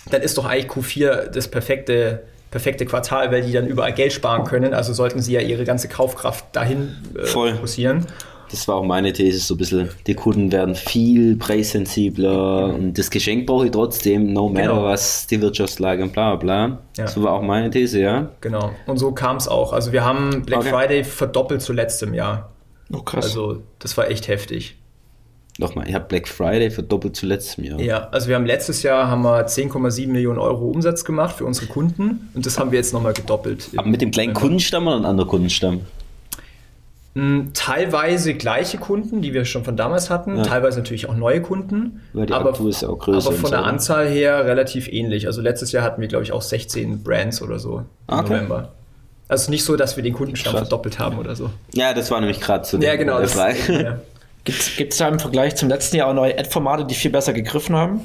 [0.10, 4.44] dann ist doch eigentlich Q4 das perfekte, perfekte Quartal, weil die dann überall Geld sparen
[4.44, 4.74] können.
[4.74, 8.06] Also sollten sie ja ihre ganze Kaufkraft dahin äh, fokussieren.
[8.52, 13.10] das war auch meine These, so ein bisschen, die Kunden werden viel preissensibler und das
[13.10, 14.84] Geschenk brauche ich trotzdem, no matter genau.
[14.84, 16.80] was die Wirtschaftslage und bla bla.
[16.98, 17.08] Ja.
[17.08, 18.30] So war auch meine These, ja.
[18.42, 18.72] Genau.
[18.86, 19.74] Und so kam es auch.
[19.74, 20.70] Also wir haben Black okay.
[20.70, 22.52] Friday verdoppelt zu letztem Jahr.
[22.92, 23.26] Oh krass.
[23.26, 24.76] Also das war echt heftig.
[25.60, 27.80] Nochmal, ich habe Black Friday verdoppelt zu letztem Jahr.
[27.80, 31.68] Ja, also wir haben letztes Jahr haben wir 10,7 Millionen Euro Umsatz gemacht für unsere
[31.68, 33.70] Kunden und das haben wir jetzt nochmal gedoppelt.
[33.76, 35.82] Aber mit dem kleinen Kundenstamm oder einem anderen Kundenstamm?
[37.16, 40.44] Hm, teilweise gleiche Kunden, die wir schon von damals hatten, ja.
[40.44, 42.02] teilweise natürlich auch neue Kunden.
[42.14, 43.66] Weil die aber, ist auch größer aber von der so.
[43.66, 45.28] Anzahl her relativ ähnlich.
[45.28, 48.24] Also letztes Jahr hatten wir, glaube ich, auch 16 Brands oder so im okay.
[48.24, 48.72] November.
[49.28, 50.62] Also nicht so, dass wir den Kundenstamm Krass.
[50.62, 51.52] verdoppelt haben oder so.
[51.74, 52.80] Ja, das war nämlich gerade so.
[52.80, 53.20] Ja, genau.
[53.20, 54.00] Das, ja.
[54.44, 57.76] Gibt es da im Vergleich zum letzten Jahr auch neue Ad-Formate, die viel besser gegriffen
[57.76, 58.02] haben?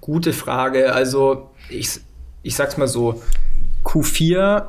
[0.00, 0.92] Gute Frage.
[0.92, 2.00] Also ich,
[2.42, 3.22] ich sag's mal so,
[3.84, 4.68] Q4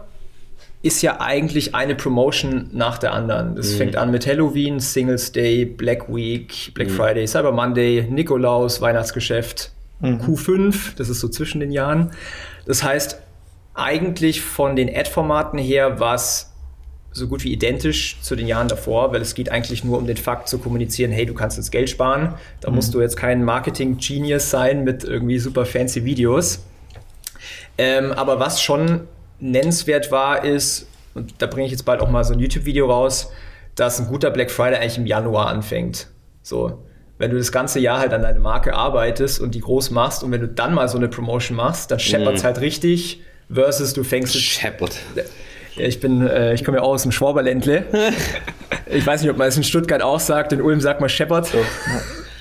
[0.82, 3.56] ist ja eigentlich eine Promotion nach der anderen.
[3.56, 3.78] Das mhm.
[3.78, 6.94] fängt an mit Halloween, Singles Day, Black Week, Black mhm.
[6.94, 10.22] Friday, Cyber Monday, Nikolaus, Weihnachtsgeschäft, mhm.
[10.22, 12.12] Q5, das ist so zwischen den Jahren.
[12.66, 13.22] Das heißt,
[13.74, 16.49] eigentlich von den Ad-Formaten her war es
[17.12, 20.18] so gut wie identisch zu den Jahren davor, weil es geht eigentlich nur um den
[20.18, 22.36] Fakt zu kommunizieren, hey, du kannst jetzt Geld sparen.
[22.62, 22.76] Da mhm.
[22.76, 26.64] musst du jetzt kein Marketing-Genius sein mit irgendwie super fancy Videos.
[27.78, 29.08] Ähm, aber was schon
[29.40, 33.32] nennenswert war, ist, und da bringe ich jetzt bald auch mal so ein YouTube-Video raus,
[33.76, 36.08] dass ein guter Black Friday eigentlich im Januar anfängt.
[36.44, 36.84] So,
[37.18, 40.32] wenn du das ganze Jahr halt an deine Marke arbeitest und die groß machst und
[40.32, 42.48] wenn du dann mal so eine Promotion machst, dann scheppert es mhm.
[42.48, 44.42] halt richtig versus du fängst es.
[45.80, 45.88] Scheppert.
[45.88, 47.86] Ich bin, äh, ich komme ja auch aus dem Schwaberländle.
[48.86, 51.48] ich weiß nicht, ob man es in Stuttgart auch sagt, in Ulm sagt man Scheppert.
[51.48, 51.58] So.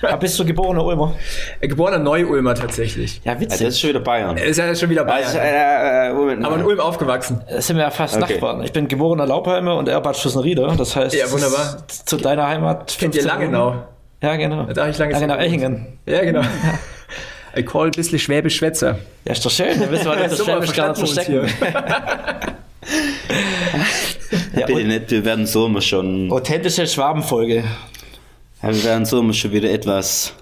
[0.02, 1.14] Ja, bist du geborener Ulmer?
[1.60, 3.20] Äh, geborener Neu-Ulmer tatsächlich.
[3.24, 3.58] Ja, witzig.
[3.58, 4.36] das ist schon wieder Bayern.
[4.36, 5.26] Das ist ja schon wieder Bayern.
[5.26, 7.40] Also, äh, äh, Aber in Ulm aufgewachsen.
[7.48, 8.34] Das sind wir ja fast okay.
[8.34, 8.62] Nachbarn.
[8.62, 10.72] Ich bin geborener Laubheimer und er Bad Schussnerrieder.
[10.76, 11.84] Das heißt, ja, wunderbar.
[11.88, 12.96] zu deiner Heimat.
[12.98, 13.86] Kennt ihr Langenau?
[14.22, 14.64] Ja, genau.
[14.64, 15.98] Da habe ich lange Langenau-Echingen.
[16.06, 16.42] Ja, genau.
[17.54, 18.98] Ich call ein bisschen Schwäbisch Schwätzer.
[19.24, 19.80] Ja, ist doch schön.
[19.80, 21.46] Da wissen wir, dass das Schwäbisch nicht verstecken.
[24.56, 26.30] Ja, Bitte nicht, wir werden so immer schon.
[26.30, 27.64] Authentische Schwabenfolge.
[28.62, 30.32] Ja, wir werden so immer schon wieder etwas.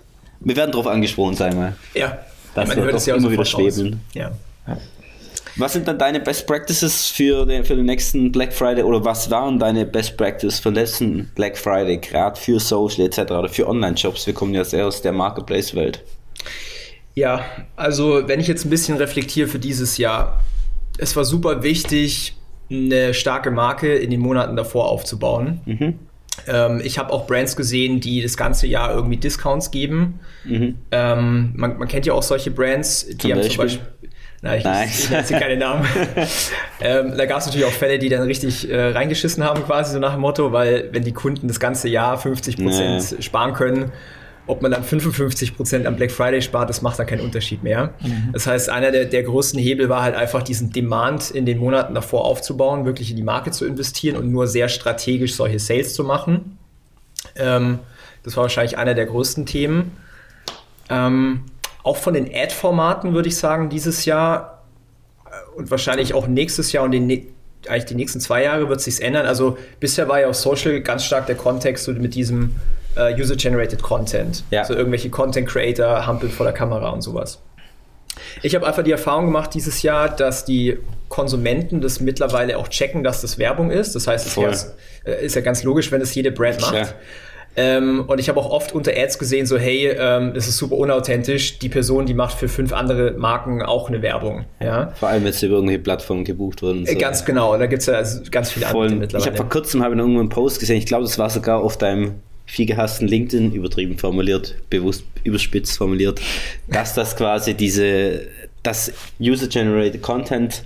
[0.40, 1.76] Wir werden darauf angesprochen, sein mal.
[1.94, 2.18] Ja.
[2.54, 4.00] Dass wir doch ja immer wieder schwebeln.
[4.14, 4.32] Ja.
[5.58, 9.30] Was sind dann deine Best Practices für den, für den nächsten Black Friday oder was
[9.30, 13.20] waren deine Best Practices für den letzten Black Friday, gerade für Social etc.
[13.32, 14.26] oder für Online-Shops?
[14.26, 16.02] Wir kommen ja sehr aus der Marketplace-Welt.
[17.14, 17.42] Ja,
[17.76, 20.42] also wenn ich jetzt ein bisschen reflektiere für dieses Jahr,
[20.98, 22.36] es war super wichtig,
[22.70, 25.60] eine starke Marke in den Monaten davor aufzubauen.
[25.64, 25.98] Mhm.
[26.46, 30.20] Ähm, ich habe auch Brands gesehen, die das ganze Jahr irgendwie Discounts geben.
[30.44, 30.76] Mhm.
[30.90, 33.54] Ähm, man, man, kennt ja auch solche Brands, die zum haben Beispiel?
[33.54, 33.86] zum Beispiel.
[34.42, 34.88] Na, ich, Nein.
[34.88, 35.86] ich, nenne keine Namen.
[36.80, 39.98] ähm, da gab es natürlich auch Fälle, die dann richtig äh, reingeschissen haben, quasi so
[39.98, 43.22] nach dem Motto, weil wenn die Kunden das ganze Jahr 50% nee.
[43.22, 43.92] sparen können,
[44.46, 47.94] ob man dann 55% am Black Friday spart, das macht dann keinen Unterschied mehr.
[48.00, 48.30] Mhm.
[48.32, 51.94] Das heißt, einer der, der größten Hebel war halt einfach diesen Demand in den Monaten
[51.94, 56.04] davor aufzubauen, wirklich in die Marke zu investieren und nur sehr strategisch solche Sales zu
[56.04, 56.58] machen.
[57.34, 57.80] Ähm,
[58.22, 59.92] das war wahrscheinlich einer der größten Themen.
[60.88, 61.42] Ähm,
[61.82, 64.64] auch von den Ad-Formaten würde ich sagen, dieses Jahr
[65.24, 67.08] äh, und wahrscheinlich auch nächstes Jahr und den,
[67.68, 69.26] eigentlich die nächsten zwei Jahre wird sich ändern.
[69.26, 72.54] Also bisher war ja auf Social ganz stark der Kontext so mit diesem
[72.96, 74.44] uh, User-Generated Content.
[74.50, 74.60] Ja.
[74.60, 77.40] Also irgendwelche Content-Creator hampeln vor der Kamera und sowas.
[78.42, 80.78] Ich habe einfach die Erfahrung gemacht dieses Jahr, dass die
[81.08, 83.94] Konsumenten das mittlerweile auch checken, dass das Werbung ist.
[83.94, 86.74] Das heißt, es ist, äh, ist ja ganz logisch, wenn es jede Brand macht.
[86.74, 86.88] Ja.
[87.58, 90.76] Ähm, und ich habe auch oft unter Ads gesehen, so hey, ähm, das ist super
[90.76, 91.58] unauthentisch.
[91.58, 94.44] Die Person, die macht für fünf andere Marken auch eine Werbung.
[94.60, 94.92] Ja?
[94.94, 96.84] Vor allem, wenn sie über irgendwelche Plattformen gebucht wurden.
[96.84, 96.98] So.
[96.98, 99.18] Ganz genau, da gibt es ja ganz viele andere mittlerweile.
[99.18, 101.30] Ich habe vor kurzem habe ich noch irgendwo einen Post gesehen, ich glaube, das war
[101.30, 106.20] sogar auf deinem viel gehassten LinkedIn, übertrieben formuliert, bewusst überspitzt formuliert,
[106.68, 108.22] dass das quasi diese,
[108.62, 110.62] das User-Generated Content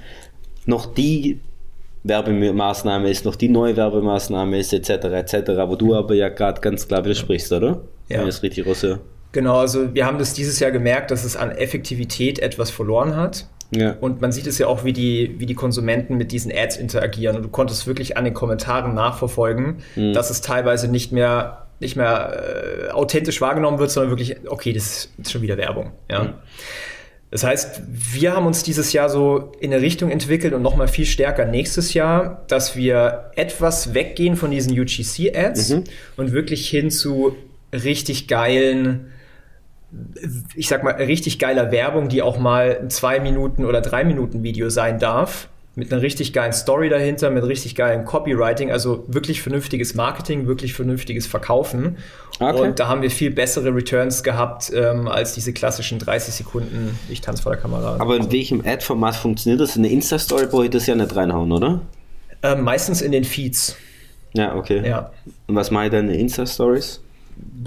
[0.67, 1.41] noch die
[2.05, 5.35] Werbemaßnahme ist, noch die neue Werbemaßnahme ist, etc., etc.,
[5.67, 7.81] wo du aber ja gerade ganz klar widersprichst, oder?
[8.09, 8.19] Ja.
[8.19, 9.01] Wenn ich das richtig raushöre.
[9.33, 13.47] Genau, also wir haben das dieses Jahr gemerkt, dass es an Effektivität etwas verloren hat.
[13.71, 13.97] Ja.
[14.01, 17.37] Und man sieht es ja auch, wie die, wie die Konsumenten mit diesen Ads interagieren.
[17.37, 20.13] Und du konntest wirklich an den Kommentaren nachverfolgen, mhm.
[20.13, 25.11] dass es teilweise nicht mehr nicht mehr äh, authentisch wahrgenommen wird, sondern wirklich, okay, das
[25.19, 25.93] ist schon wieder Werbung.
[26.11, 26.25] Ja.
[26.25, 26.33] Mhm.
[27.31, 31.07] Das heißt, wir haben uns dieses Jahr so in eine Richtung entwickelt und nochmal viel
[31.07, 35.85] stärker nächstes Jahr, dass wir etwas weggehen von diesen UGC-Ads mhm.
[36.17, 37.37] und wirklich hin zu
[37.73, 39.13] richtig geilen,
[40.57, 44.43] ich sag mal, richtig geiler Werbung, die auch mal ein zwei Minuten oder drei Minuten
[44.43, 45.49] Video sein darf,
[45.81, 50.75] mit einer richtig geilen Story dahinter, mit richtig geilen Copywriting, also wirklich vernünftiges Marketing, wirklich
[50.75, 51.97] vernünftiges Verkaufen.
[52.39, 52.61] Okay.
[52.61, 57.23] Und da haben wir viel bessere Returns gehabt ähm, als diese klassischen 30 Sekunden, ich
[57.23, 57.97] tanze vor der Kamera.
[57.99, 59.75] Aber in welchem Ad-Format funktioniert das?
[59.75, 61.81] In der Insta-Story brauche ich das ja nicht reinhauen, oder?
[62.43, 63.77] Ähm, meistens in den Feeds.
[64.35, 64.87] Ja, okay.
[64.87, 65.11] Ja.
[65.47, 67.01] Und was mache ich dann in Insta-Stories?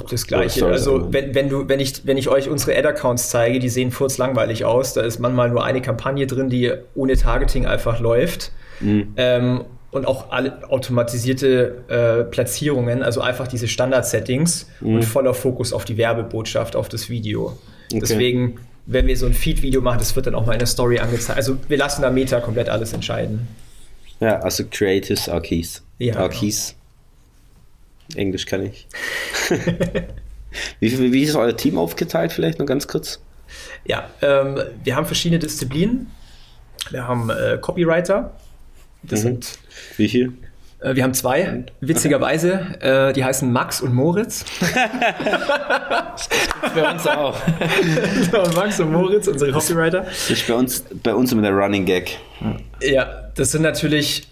[0.10, 0.66] Das gleiche.
[0.66, 4.18] Also wenn, wenn, du, wenn, ich, wenn ich euch unsere Ad-Accounts zeige, die sehen kurz
[4.18, 4.94] langweilig aus.
[4.94, 8.52] Da ist manchmal nur eine Kampagne drin, die ohne Targeting einfach läuft.
[8.80, 9.14] Mhm.
[9.18, 14.96] Ähm, und auch alle automatisierte äh, Platzierungen, also einfach diese Standard-Settings mhm.
[14.96, 17.58] und voller Fokus auf die Werbebotschaft, auf das Video.
[17.92, 18.00] Okay.
[18.00, 18.56] Deswegen,
[18.88, 21.38] wenn wir so ein Feed-Video machen, das wird dann auch mal in der Story angezeigt.
[21.38, 23.48] Also wir lassen da Meta komplett alles entscheiden.
[24.20, 25.84] Ja, also Creatives are keys.
[26.00, 26.76] Ja, are keys.
[28.16, 28.88] Englisch kann ich.
[30.80, 33.20] wie, wie, ist euer Team aufgeteilt, vielleicht noch ganz kurz?
[33.86, 36.12] Ja, ähm, wir haben verschiedene Disziplinen.
[36.90, 38.34] Wir haben äh, Copywriter.
[39.04, 39.24] Das mhm.
[39.24, 39.60] sind.
[39.98, 40.34] Wie viel?
[40.80, 42.78] Äh, wir haben zwei, witzigerweise.
[42.80, 44.46] Äh, die heißen Max und Moritz.
[44.60, 47.38] das ist bei uns auch.
[48.56, 50.02] Max und Moritz, unsere Copywriter.
[50.02, 52.18] Das ist bei uns, bei uns immer der Running Gag.
[52.82, 54.28] Ja, das sind natürlich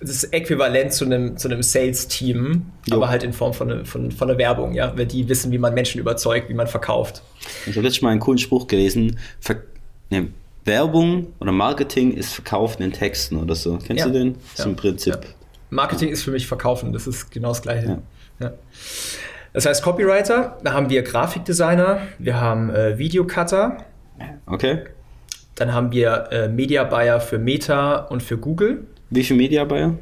[0.00, 4.38] das Äquivalent zu einem, zu einem Sales-Team, aber halt in Form von, von, von einer
[4.38, 7.22] Werbung, ja, weil die wissen, wie man Menschen überzeugt, wie man verkauft.
[7.66, 9.18] Ich habe letztes Mal einen coolen Spruch gelesen.
[9.40, 9.62] Ver
[10.10, 10.28] ne,
[10.64, 13.78] Werbung oder Marketing ist Verkaufen in Texten oder so.
[13.78, 14.06] Kennst ja.
[14.06, 14.34] du den?
[14.34, 14.64] Das ist ja.
[14.66, 15.14] im Prinzip.
[15.14, 15.20] Ja.
[15.70, 17.98] Marketing ist für mich Verkaufen, das ist genau das Gleiche.
[19.52, 23.78] Das heißt Copywriter, da haben wir Grafikdesigner, wir haben äh, Videocutter.
[24.46, 24.84] Okay.
[25.54, 28.86] Dann haben wir äh, Media Buyer für Meta und für Google.
[29.14, 29.94] Wie viele Media Buyer?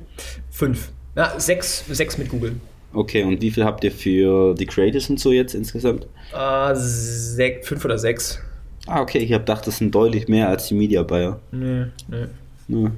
[0.51, 0.91] Fünf.
[1.17, 2.61] Ja, sechs, sechs mit Google.
[2.93, 6.07] Okay, und wie viel habt ihr für die Creators und so jetzt insgesamt?
[6.33, 8.41] Uh, sech, fünf oder sechs.
[8.87, 11.41] Ah, okay, ich habe gedacht, das sind deutlich mehr als die Media Buyer.
[11.51, 12.27] Nee, nee.
[12.69, 12.91] nee.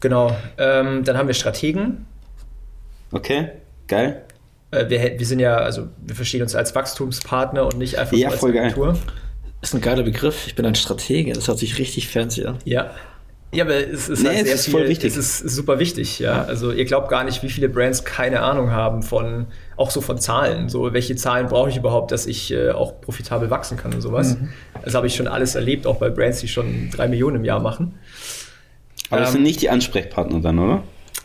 [0.00, 0.36] Genau.
[0.58, 2.06] Ähm, dann haben wir Strategen.
[3.12, 3.50] Okay,
[3.86, 4.22] geil.
[4.72, 8.30] Äh, wir, wir sind ja, also wir verstehen uns als Wachstumspartner und nicht einfach ja,
[8.30, 8.94] als voll Agentur.
[8.94, 9.02] Geil.
[9.60, 10.48] Das ist ein geiler Begriff.
[10.48, 11.32] Ich bin ein Stratege.
[11.32, 12.58] Das hört sich richtig fancy an.
[12.64, 12.90] Ja.
[13.52, 15.16] Ja, aber es ist, nee, halt sehr es ist viel, voll wichtig.
[15.16, 16.44] Es ist super wichtig, ja.
[16.44, 20.18] Also ihr glaubt gar nicht, wie viele Brands keine Ahnung haben von, auch so von
[20.18, 20.68] Zahlen.
[20.68, 24.36] So, welche Zahlen brauche ich überhaupt, dass ich äh, auch profitabel wachsen kann und sowas.
[24.36, 24.48] Mhm.
[24.84, 27.60] Das habe ich schon alles erlebt, auch bei Brands, die schon drei Millionen im Jahr
[27.60, 27.94] machen.
[29.10, 30.82] Aber das ähm, sind nicht die Ansprechpartner dann, oder?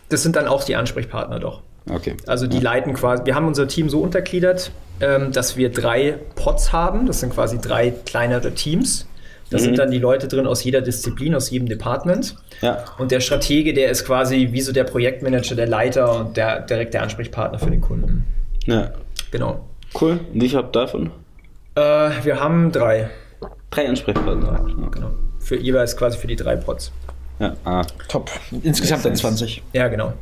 [0.09, 1.61] Das sind dann auch die Ansprechpartner, doch.
[1.89, 2.15] Okay.
[2.27, 2.63] Also die ja.
[2.63, 7.07] leiten quasi, wir haben unser Team so untergliedert, ähm, dass wir drei Pods haben.
[7.07, 9.07] Das sind quasi drei kleinere Teams
[9.51, 9.61] da mhm.
[9.61, 12.35] sind dann die Leute drin aus jeder Disziplin, aus jedem Department.
[12.61, 12.83] Ja.
[12.97, 16.93] Und der Stratege, der ist quasi wie so der Projektmanager, der Leiter und der direkt
[16.93, 18.25] der Ansprechpartner für den Kunden.
[18.65, 18.91] Ja.
[19.29, 19.67] Genau.
[19.99, 20.19] Cool.
[20.33, 21.11] Und wie viel habt ihr davon?
[21.75, 21.81] Äh,
[22.23, 23.09] wir haben drei.
[23.69, 24.65] Drei Ansprechpartner.
[24.67, 25.11] Ja, genau.
[25.39, 26.91] Für jeweils quasi für die drei Pods.
[27.39, 27.81] Ja, ah.
[28.07, 28.29] Top.
[28.63, 29.63] Insgesamt dann 20.
[29.73, 30.13] Ja, genau.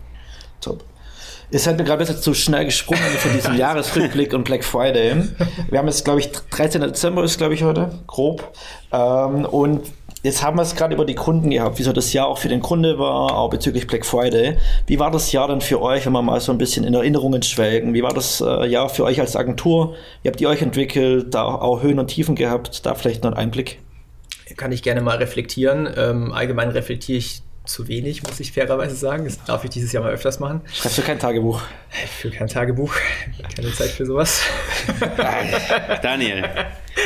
[0.61, 0.83] Top.
[1.51, 5.23] Ist halt mir gerade besser zu schnell gesprungen von diesem Jahresrückblick und Black Friday.
[5.69, 6.81] Wir haben jetzt, glaube ich, 13.
[6.81, 8.51] Dezember ist, glaube ich, heute, grob.
[8.91, 9.81] Ähm, und
[10.21, 12.61] jetzt haben wir es gerade über die Kunden gehabt, wieso das Jahr auch für den
[12.61, 14.57] Kunde war, auch bezüglich Black Friday.
[14.85, 17.41] Wie war das Jahr dann für euch, wenn wir mal so ein bisschen in Erinnerungen
[17.41, 17.95] schwelgen?
[17.95, 19.95] Wie war das äh, Jahr für euch als Agentur?
[20.21, 22.85] Wie habt ihr euch entwickelt, da auch Höhen und Tiefen gehabt?
[22.85, 23.79] Da vielleicht noch ein Einblick?
[24.55, 25.89] Kann ich gerne mal reflektieren.
[25.97, 29.25] Ähm, allgemein reflektiere ich zu wenig, muss ich fairerweise sagen.
[29.25, 30.61] Das darf ich dieses Jahr mal öfters machen.
[30.73, 31.61] Schreibst du kein Tagebuch?
[32.19, 32.93] Für kein Tagebuch.
[33.55, 34.41] Keine Zeit für sowas.
[36.01, 36.43] Daniel,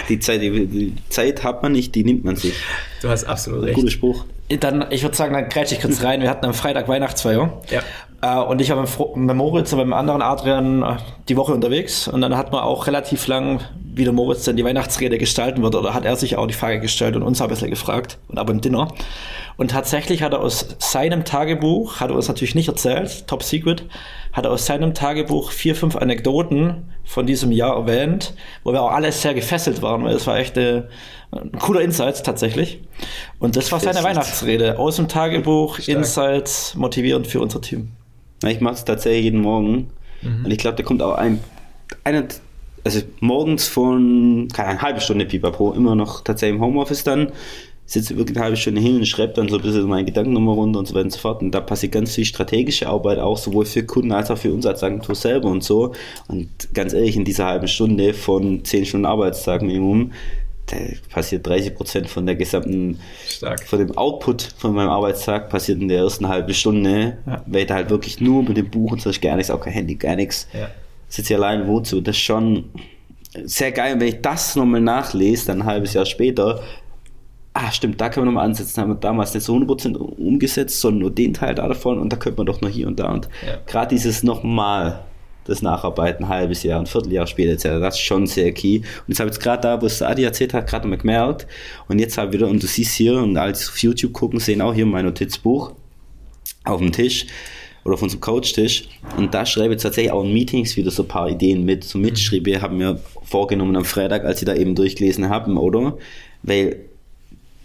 [0.10, 2.56] die Zeit, die, die, Zeit hat man nicht, die nimmt man sich.
[3.02, 3.76] Du hast absolut recht.
[3.76, 4.26] Guter Spruch.
[4.60, 6.22] Dann, ich würde sagen, dann grätsche ich kurz rein.
[6.22, 7.62] Wir hatten am Freitag Weihnachtsfeier.
[7.70, 7.82] Ja.
[8.24, 8.82] Äh, und ich war
[9.16, 10.96] mit, Moritz und mit dem anderen Adrian äh,
[11.28, 12.08] die Woche unterwegs.
[12.08, 15.76] Und dann hat man auch relativ lang, wie der Moritz denn die Weihnachtsrede gestalten wird.
[15.76, 18.18] Oder hat er sich auch die Frage gestellt und uns ein bisschen gefragt.
[18.30, 18.88] Und aber im Dinner.
[19.58, 23.84] Und tatsächlich hat er aus seinem Tagebuch, hat er uns natürlich nicht erzählt, top secret,
[24.32, 28.34] hat er aus seinem Tagebuch vier, fünf Anekdoten von diesem Jahr erwähnt,
[28.64, 30.88] wo wir auch alle sehr gefesselt waren, weil es war echt eine,
[31.32, 32.82] ein cooler Insight tatsächlich.
[33.38, 35.98] Und das war seine Weihnachtsrede aus dem Tagebuch, Stark.
[35.98, 37.92] Insights, motivierend für unser Team.
[38.52, 39.90] Ich mache es tatsächlich jeden Morgen.
[40.22, 40.46] Mhm.
[40.46, 41.40] Und ich glaube, da kommt auch ein,
[42.04, 42.28] eine,
[42.84, 47.32] also morgens von, keine Ahnung, halbe Stunde Pipapo, immer noch tatsächlich im Homeoffice dann,
[47.86, 50.56] sitze wirklich eine halbe Stunde hin und schreibe dann so ein bisschen meine Gedanken nochmal
[50.56, 51.42] runter und so weiter und so fort.
[51.42, 54.66] Und da passiert ganz viel strategische Arbeit auch, sowohl für Kunden als auch für uns
[54.66, 55.94] als Agentur selber und so.
[56.28, 60.12] Und ganz ehrlich, in dieser halben Stunde von 10 Stunden Arbeitstag Minimum,
[61.10, 63.64] passiert 30 Prozent von der gesamten, Stark.
[63.64, 67.44] von dem Output von meinem Arbeitstag passiert in der ersten halben Stunde, ja.
[67.46, 69.74] weil ich da halt wirklich nur mit dem Buch und so gar nichts, auch kein
[69.74, 70.48] Handy, gar nichts.
[70.54, 70.70] Ja.
[71.10, 72.02] Sitze allein wozu?
[72.02, 72.70] Das ist schon
[73.44, 73.94] sehr geil.
[73.94, 76.62] Und wenn ich das nochmal nachlese, dann ein halbes Jahr später,
[77.54, 78.82] ah, stimmt, da können wir nochmal ansetzen.
[78.82, 82.18] Haben wir damals nicht so 100% umgesetzt, sondern nur den Teil da davon und da
[82.18, 83.12] könnte man doch noch hier und da.
[83.12, 83.58] Und ja.
[83.66, 85.02] gerade dieses nochmal
[85.46, 88.78] das Nacharbeiten, ein halbes Jahr, ein Vierteljahr später etc., das ist schon sehr key.
[88.78, 91.48] Und jetzt habe ich gerade da, wo es Adi erzählt hat, gerade mal gemerkt.
[91.88, 94.62] Und jetzt habe ich wieder, und du siehst hier, und als auf YouTube gucken, sehen
[94.62, 95.74] auch hier mein Notizbuch
[96.64, 97.28] auf dem Tisch
[97.84, 98.88] oder auf unserem Coach-Tisch.
[99.18, 101.84] Und da schreibe ich tatsächlich auch in Meetings wieder so ein paar Ideen mit.
[101.84, 105.98] So mitschreibe, haben mir vorgenommen am Freitag, als ich da eben durchgelesen habe, oder?
[106.44, 106.78] Weil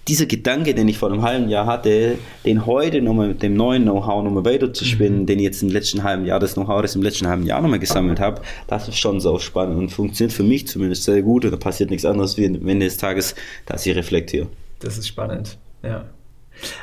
[0.09, 3.83] dieser Gedanke, den ich vor einem halben Jahr hatte, den heute nochmal mit dem neuen
[3.83, 5.27] Know-how nochmal weiterzuspinnen, mhm.
[5.27, 7.79] den ich jetzt im letzten halben Jahr, das Know-how, das im letzten halben Jahr nochmal
[7.79, 11.51] gesammelt habe, das ist schon so spannend und funktioniert für mich zumindest sehr gut und
[11.51, 13.35] da passiert nichts anderes wie am Ende des Tages,
[13.66, 14.49] dass ich reflektiere.
[14.81, 16.05] Das ist spannend, ja.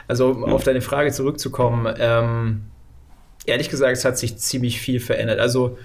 [0.08, 0.54] Also, um ja.
[0.54, 2.62] auf deine Frage zurückzukommen, ähm,
[3.46, 5.40] ehrlich gesagt, es hat sich ziemlich viel verändert.
[5.40, 5.78] Also,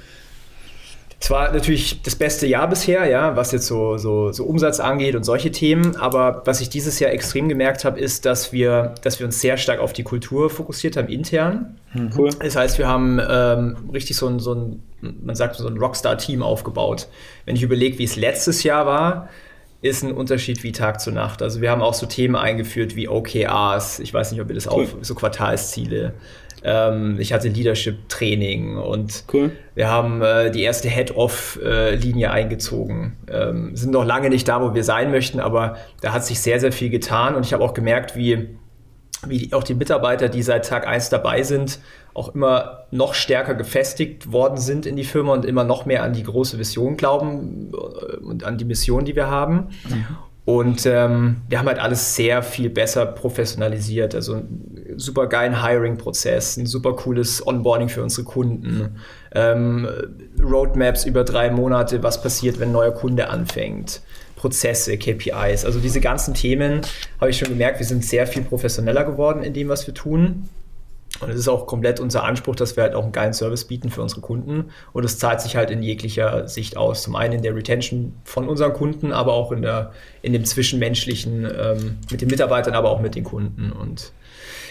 [1.23, 5.15] es war natürlich das beste Jahr bisher, ja, was jetzt so, so, so Umsatz angeht
[5.15, 5.95] und solche Themen.
[5.97, 9.59] Aber was ich dieses Jahr extrem gemerkt habe, ist, dass wir, dass wir uns sehr
[9.59, 11.77] stark auf die Kultur fokussiert haben, intern.
[11.93, 12.11] Mhm.
[12.17, 12.31] Cool.
[12.41, 14.83] Das heißt, wir haben ähm, richtig so ein, so ein,
[15.23, 17.07] man sagt so ein Rockstar-Team aufgebaut.
[17.45, 19.29] Wenn ich überlege, wie es letztes Jahr war,
[19.83, 21.43] ist ein Unterschied wie Tag zu Nacht.
[21.43, 24.67] Also wir haben auch so Themen eingeführt wie OKRs, ich weiß nicht, ob ihr das
[24.67, 24.85] cool.
[24.85, 26.15] auch, so Quartalsziele.
[26.63, 29.53] Ähm, ich hatte Leadership-Training und cool.
[29.75, 33.17] wir haben äh, die erste Head-Off-Linie eingezogen.
[33.31, 36.61] Ähm, sind noch lange nicht da, wo wir sein möchten, aber da hat sich sehr,
[36.61, 38.51] sehr viel getan und ich habe auch gemerkt, wie,
[39.27, 41.81] wie auch die Mitarbeiter, die seit Tag 1 dabei sind,
[42.13, 46.13] auch immer noch stärker gefestigt worden sind in die Firma und immer noch mehr an
[46.13, 49.69] die große Vision glauben äh, und an die Mission, die wir haben.
[49.89, 50.07] Mhm.
[50.51, 54.17] Und ähm, wir haben halt alles sehr viel besser professionalisiert.
[54.17, 58.97] Also einen super geilen Hiring-Prozess, ein super cooles Onboarding für unsere Kunden,
[59.33, 59.89] ähm,
[60.43, 64.01] Roadmaps über drei Monate, was passiert, wenn ein neuer Kunde anfängt,
[64.35, 65.65] Prozesse, KPIs.
[65.65, 66.81] Also diese ganzen Themen
[67.21, 70.49] habe ich schon gemerkt, wir sind sehr viel professioneller geworden in dem, was wir tun.
[71.21, 73.91] Und es ist auch komplett unser Anspruch, dass wir halt auch einen geilen Service bieten
[73.91, 74.71] für unsere Kunden.
[74.93, 77.03] Und es zahlt sich halt in jeglicher Sicht aus.
[77.03, 81.45] Zum einen in der Retention von unseren Kunden, aber auch in, der, in dem Zwischenmenschlichen
[81.45, 83.73] ähm, mit den Mitarbeitern, aber auch mit den Kunden.
[83.73, 84.13] Und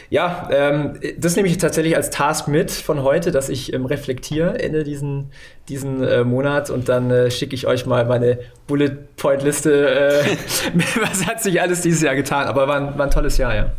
[0.09, 4.59] ja, ähm, das nehme ich tatsächlich als Task mit von heute, dass ich ähm, reflektiere
[4.59, 5.31] Ende diesen,
[5.67, 9.87] diesen äh, Monat und dann äh, schicke ich euch mal meine Bullet Point Liste.
[9.87, 10.37] Äh,
[11.01, 12.47] was hat sich alles dieses Jahr getan?
[12.47, 13.71] Aber war ein, war ein tolles Jahr, ja.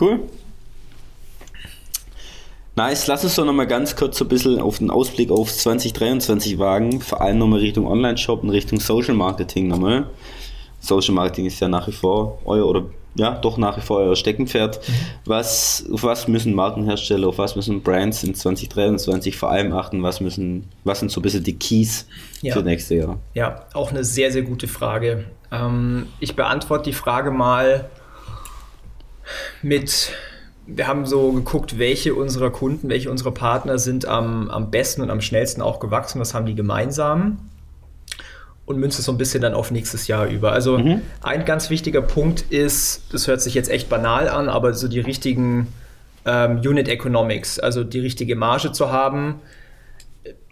[0.00, 0.20] Cool.
[2.80, 6.58] Nice, lass uns doch nochmal ganz kurz so ein bisschen auf den Ausblick auf 2023
[6.58, 10.06] wagen, vor allem nochmal Richtung Online-Shop und Richtung Social Marketing nochmal.
[10.80, 14.16] Social Marketing ist ja nach wie vor euer oder ja, doch nach wie vor euer
[14.16, 14.80] Steckenpferd.
[14.88, 14.92] Mhm.
[15.26, 20.02] Was, auf was müssen Markenhersteller, auf was müssen Brands in 2023 vor allem achten?
[20.02, 22.06] Was müssen, was sind so ein bisschen die Keys
[22.40, 22.54] ja.
[22.54, 23.18] für nächste Jahr?
[23.34, 25.26] Ja, auch eine sehr, sehr gute Frage.
[25.52, 27.90] Ähm, ich beantworte die Frage mal
[29.60, 30.14] mit
[30.76, 35.10] wir haben so geguckt, welche unserer Kunden, welche unserer Partner sind am, am besten und
[35.10, 37.38] am schnellsten auch gewachsen, was haben die gemeinsam
[38.70, 40.52] und münzt es so ein bisschen dann auf nächstes Jahr über.
[40.52, 41.02] Also mhm.
[41.22, 45.00] ein ganz wichtiger Punkt ist, das hört sich jetzt echt banal an, aber so die
[45.00, 45.66] richtigen
[46.24, 49.40] ähm, Unit Economics, also die richtige Marge zu haben.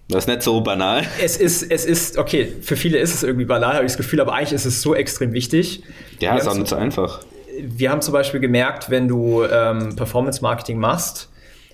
[0.09, 1.05] Das ist nicht so banal.
[1.23, 4.21] Es ist, es ist, okay, für viele ist es irgendwie banal, habe ich das Gefühl,
[4.21, 5.83] aber eigentlich ist es so extrem wichtig.
[6.19, 7.21] Ja, ist auch nicht so einfach
[7.63, 11.31] wir haben zum Beispiel gemerkt, wenn du ähm, Performance Marketing machst,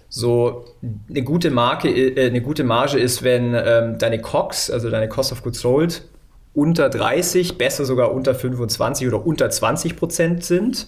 [0.08, 0.64] so
[1.10, 5.32] eine gute Marke, äh, eine gute Marge ist, wenn ähm, deine COX, also deine Cost
[5.32, 6.02] of Goods Sold,
[6.54, 10.86] unter 30, besser sogar unter 25 oder unter 20 Prozent sind.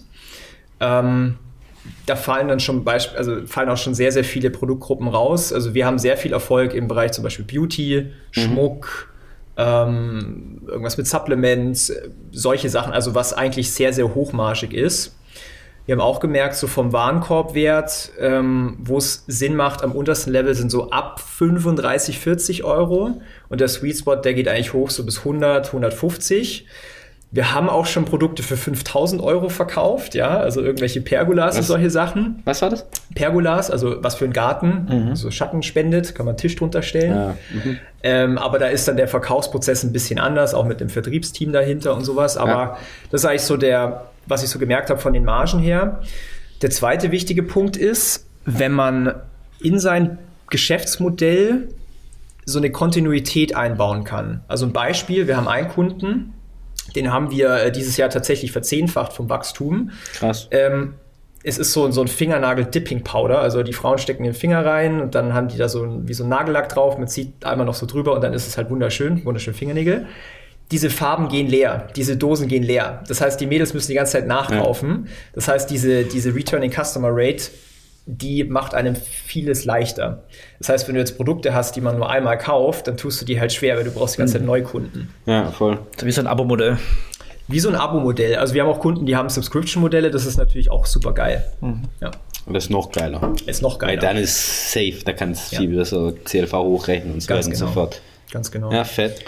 [0.79, 1.37] Ähm,
[2.05, 5.51] da fallen dann schon Beispiel, also fallen auch schon sehr, sehr viele Produktgruppen raus.
[5.51, 8.39] Also wir haben sehr viel Erfolg im Bereich zum Beispiel Beauty, mhm.
[8.39, 9.09] Schmuck,
[9.57, 11.91] ähm, irgendwas mit Supplements,
[12.31, 15.15] solche Sachen, also was eigentlich sehr, sehr hochmarschig ist.
[15.87, 20.53] Wir haben auch gemerkt, so vom Warenkorbwert, ähm, wo es Sinn macht, am untersten Level
[20.53, 23.21] sind so ab 35, 40 Euro.
[23.47, 26.67] Und der Sweet Spot, der geht eigentlich hoch so bis 100, 150.
[27.29, 31.63] Wir haben auch schon Produkte für 5000 Euro verkauft, ja, also irgendwelche Pergolas was, und
[31.65, 32.41] solche Sachen.
[32.45, 32.85] Was war das?
[33.15, 35.15] Pergolas, also was für einen Garten, mhm.
[35.15, 37.11] so Schatten spendet, kann man einen Tisch drunter stellen.
[37.11, 37.37] Ja.
[37.53, 37.77] Mhm.
[38.03, 41.95] Ähm, aber da ist dann der Verkaufsprozess ein bisschen anders, auch mit dem Vertriebsteam dahinter
[41.95, 42.37] und sowas.
[42.37, 42.77] Aber ja.
[43.11, 45.99] das ist eigentlich so der, was ich so gemerkt habe von den Margen her.
[46.61, 49.13] Der zweite wichtige Punkt ist, wenn man
[49.59, 50.17] in sein
[50.49, 51.67] Geschäftsmodell
[52.45, 54.41] so eine Kontinuität einbauen kann.
[54.47, 56.33] Also ein Beispiel, wir haben einen Kunden,
[56.97, 59.91] den haben wir äh, dieses Jahr tatsächlich verzehnfacht vom Wachstum.
[60.13, 60.47] Krass.
[60.51, 60.95] Ähm,
[61.43, 63.39] es ist so, so ein Fingernagel-Dipping-Powder.
[63.39, 66.13] Also die Frauen stecken den Finger rein und dann haben die da so ein, wie
[66.13, 66.97] so ein Nagellack drauf.
[66.97, 70.07] Man zieht einmal noch so drüber und dann ist es halt wunderschön, wunderschön Fingernägel.
[70.71, 73.03] diese Farben gehen leer, diese Dosen gehen leer.
[73.07, 75.05] Das heißt, die Mädels müssen die ganze Zeit nachkaufen.
[75.05, 75.11] Ja.
[75.33, 77.43] Das heißt, diese, diese Returning Customer Rate,
[78.09, 80.23] die macht einem vieles leichter.
[80.59, 83.25] Das heißt, wenn du jetzt Produkte hast, die man nur einmal kauft, dann tust du
[83.25, 84.47] die halt schwer, weil du brauchst die ganze Zeit mhm.
[84.47, 85.13] Neukunden.
[85.25, 85.77] Ja, voll.
[85.99, 86.77] So wie so ein Abo-Modell.
[87.49, 88.35] Wie so ein Abo-Modell.
[88.37, 91.43] Also wir haben auch Kunden, die haben Subscription-Modelle, das ist natürlich auch super geil.
[91.59, 91.83] Mhm.
[91.99, 92.11] Ja.
[92.45, 93.33] Und das ist noch geiler.
[93.45, 93.93] Ist noch geiler.
[93.93, 95.61] Weil dann ist safe, da kannst du ja.
[95.61, 97.51] viel besser CLV hochrechnen und so weiter genau.
[97.51, 98.01] und so fort.
[98.31, 98.71] Ganz genau.
[98.71, 99.19] Ja, fett.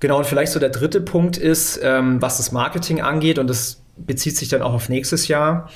[0.00, 3.80] Genau, und vielleicht so der dritte Punkt ist, ähm, was das Marketing angeht, und das
[3.96, 5.70] bezieht sich dann auch auf nächstes Jahr.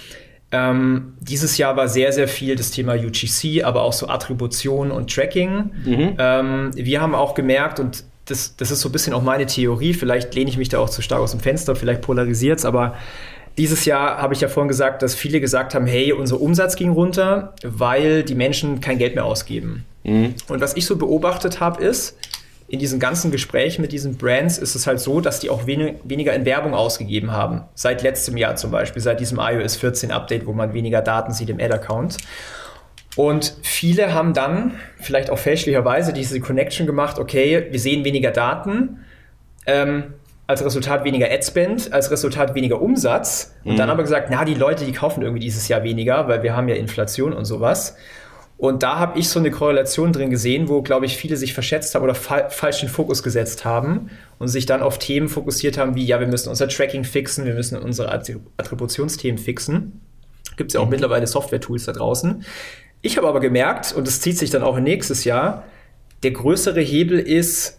[0.53, 5.13] Ähm, dieses Jahr war sehr, sehr viel das Thema UGC, aber auch so Attribution und
[5.13, 5.71] Tracking.
[5.85, 6.15] Mhm.
[6.19, 9.95] Ähm, wir haben auch gemerkt, und das, das ist so ein bisschen auch meine Theorie,
[9.95, 12.95] vielleicht lehne ich mich da auch zu stark aus dem Fenster, vielleicht polarisiert es, aber
[13.59, 16.91] dieses Jahr habe ich ja vorhin gesagt, dass viele gesagt haben, hey, unser Umsatz ging
[16.91, 19.85] runter, weil die Menschen kein Geld mehr ausgeben.
[20.05, 20.35] Mhm.
[20.49, 22.17] Und was ich so beobachtet habe, ist,
[22.73, 25.97] in diesen ganzen Gesprächen mit diesen Brands ist es halt so, dass die auch wenig,
[26.05, 27.65] weniger in Werbung ausgegeben haben.
[27.75, 31.51] Seit letztem Jahr zum Beispiel, seit diesem iOS 14 Update, wo man weniger Daten sieht
[31.51, 32.17] im Ad-Account.
[33.15, 39.05] Und viele haben dann, vielleicht auch fälschlicherweise, diese Connection gemacht, okay, wir sehen weniger Daten,
[39.67, 40.15] ähm,
[40.47, 43.55] als Resultat weniger Adspend, als Resultat weniger Umsatz.
[43.65, 43.77] Und mhm.
[43.77, 46.71] dann aber gesagt, na, die Leute, die kaufen irgendwie dieses Jahr weniger, weil wir haben
[46.71, 47.99] ja Inflation und sowas.
[48.57, 51.95] Und da habe ich so eine Korrelation drin gesehen, wo, glaube ich, viele sich verschätzt
[51.95, 55.97] haben oder fa falsch den Fokus gesetzt haben und sich dann auf Themen fokussiert haben,
[55.97, 60.01] wie, ja, wir müssen unser Tracking fixen, wir müssen unsere Attributionsthemen fixen.
[60.57, 60.91] Gibt es ja auch mhm.
[60.91, 62.45] mittlerweile Software-Tools da draußen.
[63.01, 65.65] Ich habe aber gemerkt, und das zieht sich dann auch in nächstes Jahr,
[66.23, 67.79] der größere Hebel ist,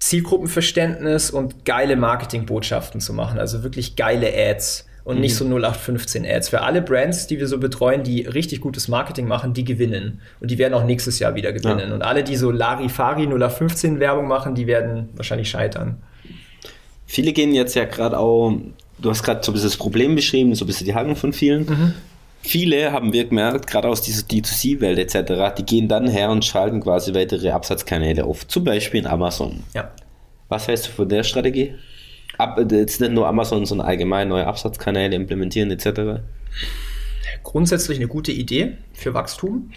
[0.00, 5.20] Zielgruppenverständnis und geile Marketingbotschaften zu machen, also wirklich geile Ads und mhm.
[5.20, 6.48] nicht so 0815 Ads.
[6.48, 10.20] Für alle Brands, die wir so betreuen, die richtig gutes Marketing machen, die gewinnen.
[10.40, 11.88] Und die werden auch nächstes Jahr wieder gewinnen.
[11.90, 11.94] Ja.
[11.94, 15.98] Und alle, die so Larifari 0815 Werbung machen, die werden wahrscheinlich scheitern.
[17.06, 18.58] Viele gehen jetzt ja gerade auch,
[18.98, 21.32] du hast gerade so ein bisschen das Problem beschrieben, so ein bisschen die Haltung von
[21.32, 21.66] vielen.
[21.66, 21.94] Mhm.
[22.40, 26.80] Viele haben wir gemerkt, gerade aus dieser D2C-Welt etc., die gehen dann her und schalten
[26.80, 29.62] quasi weitere Absatzkanäle auf, zum Beispiel in Amazon.
[29.74, 29.90] Ja.
[30.48, 31.74] Was heißt du von der Strategie?
[32.38, 36.22] Ab, jetzt nicht nur Amazon, sondern allgemein neue Absatzkanäle implementieren etc.
[37.42, 39.70] Grundsätzlich eine gute Idee für Wachstum.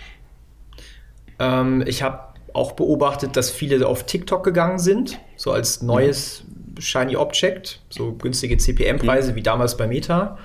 [1.39, 2.19] Ähm, ich habe
[2.53, 6.43] auch beobachtet, dass viele auf TikTok gegangen sind, so als neues
[6.79, 9.35] Shiny Object, so günstige CPM-Preise mhm.
[9.35, 10.37] wie damals bei Meta.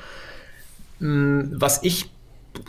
[0.98, 2.10] Mm, was ich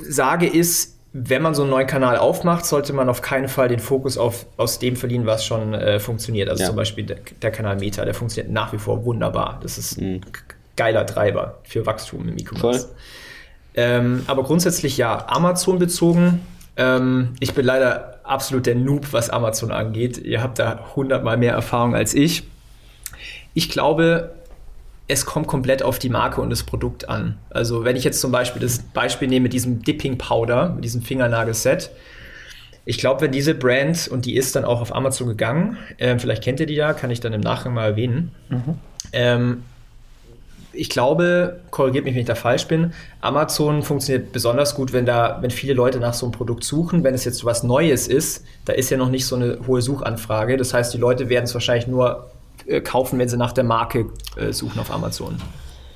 [0.01, 3.79] sage ist, wenn man so einen neuen Kanal aufmacht, sollte man auf keinen Fall den
[3.79, 6.49] Fokus auf, aus dem verlieren, was schon äh, funktioniert.
[6.49, 6.67] Also ja.
[6.67, 9.59] zum Beispiel der, der, Kanal Meta, der funktioniert nach wie vor wunderbar.
[9.61, 10.21] Das ist ein mhm.
[10.75, 12.89] geiler Treiber für Wachstum im E-Commerce.
[13.75, 16.41] Ähm, aber grundsätzlich ja, Amazon bezogen.
[16.77, 20.17] Ähm, ich bin leider absolut der Noob, was Amazon angeht.
[20.17, 22.43] Ihr habt da hundertmal mehr Erfahrung als ich.
[23.53, 24.33] Ich glaube,
[25.07, 27.37] es kommt komplett auf die Marke und das Produkt an.
[27.49, 31.01] Also wenn ich jetzt zum Beispiel das Beispiel nehme mit diesem Dipping Powder, mit diesem
[31.01, 31.91] Fingernagelset,
[32.85, 36.43] ich glaube, wenn diese Brand, und die ist dann auch auf Amazon gegangen, äh, vielleicht
[36.43, 38.31] kennt ihr die ja, kann ich dann im Nachgang mal erwähnen.
[38.49, 38.75] Mhm.
[39.13, 39.63] Ähm,
[40.73, 45.37] ich glaube, korrigiert mich, wenn ich da falsch bin, Amazon funktioniert besonders gut, wenn da,
[45.41, 47.03] wenn viele Leute nach so einem Produkt suchen.
[47.03, 50.57] Wenn es jetzt was Neues ist, da ist ja noch nicht so eine hohe Suchanfrage.
[50.57, 52.31] Das heißt, die Leute werden es wahrscheinlich nur
[52.81, 55.37] kaufen, wenn sie nach der Marke äh, suchen auf Amazon.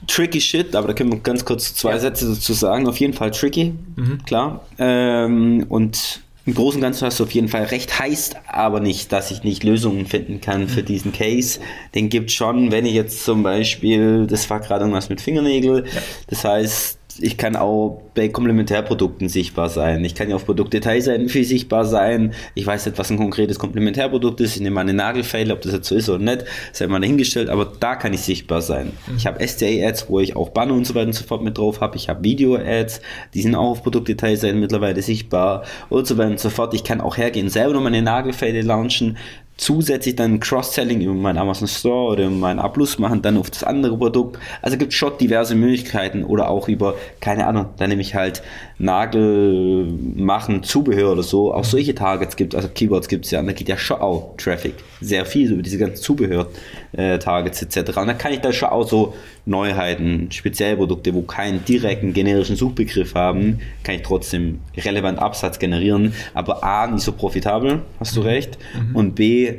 [0.07, 1.99] Tricky Shit, aber da können wir ganz kurz zwei ja.
[1.99, 2.87] Sätze dazu sagen.
[2.87, 4.23] Auf jeden Fall tricky, mhm.
[4.25, 4.61] klar.
[4.77, 9.11] Ähm, und im Großen und Ganzen hast du auf jeden Fall recht, heißt aber nicht,
[9.11, 10.85] dass ich nicht Lösungen finden kann für mhm.
[10.85, 11.59] diesen Case.
[11.93, 16.01] Den gibt schon, wenn ich jetzt zum Beispiel, das war gerade irgendwas mit Fingernägel, ja.
[16.27, 20.03] das heißt, ich kann auch bei Komplementärprodukten sichtbar sein.
[20.05, 22.33] Ich kann ja auf Produktdetailseiten viel sichtbar sein.
[22.55, 24.55] Ich weiß nicht, was ein konkretes Komplementärprodukt ist.
[24.55, 27.49] Ich nehme mal eine Nagelfeile, ob das jetzt so ist oder nicht, sei mal dahingestellt,
[27.49, 28.93] aber da kann ich sichtbar sein.
[29.07, 29.17] Mhm.
[29.17, 31.81] Ich habe SDA-Ads, wo ich auch Banner und so weiter und so fort mit drauf
[31.81, 31.97] habe.
[31.97, 33.01] Ich habe Video-Ads,
[33.33, 36.73] die sind auch auf Produktdetailseiten mittlerweile sichtbar und so weiter und so fort.
[36.73, 39.17] Ich kann auch hergehen, selber noch meine Nagelfeile launchen
[39.57, 43.97] zusätzlich dann Cross-Selling über meinen Amazon Store oder meinen Ablus machen, dann auf das andere
[43.97, 44.39] Produkt.
[44.61, 48.43] Also gibt es schon diverse Möglichkeiten oder auch über, keine Ahnung, da nehme ich halt
[48.77, 51.53] Nagel machen, Zubehör oder so.
[51.53, 54.35] Auch solche Targets gibt also Keywords gibt es ja, und da geht ja schon auch
[54.37, 54.75] Traffic.
[55.01, 56.59] Sehr viel über diese ganzen Zubehör-Targets
[56.95, 57.77] äh, etc.
[57.77, 59.13] Und dann kann ich da schon auch so
[59.45, 66.13] Neuheiten, Spezialprodukte, wo keinen direkten generischen Suchbegriff haben, kann ich trotzdem relevant Absatz generieren.
[66.33, 68.57] Aber A, nicht so profitabel, hast du recht.
[68.77, 68.95] Mhm.
[68.95, 69.55] Und B,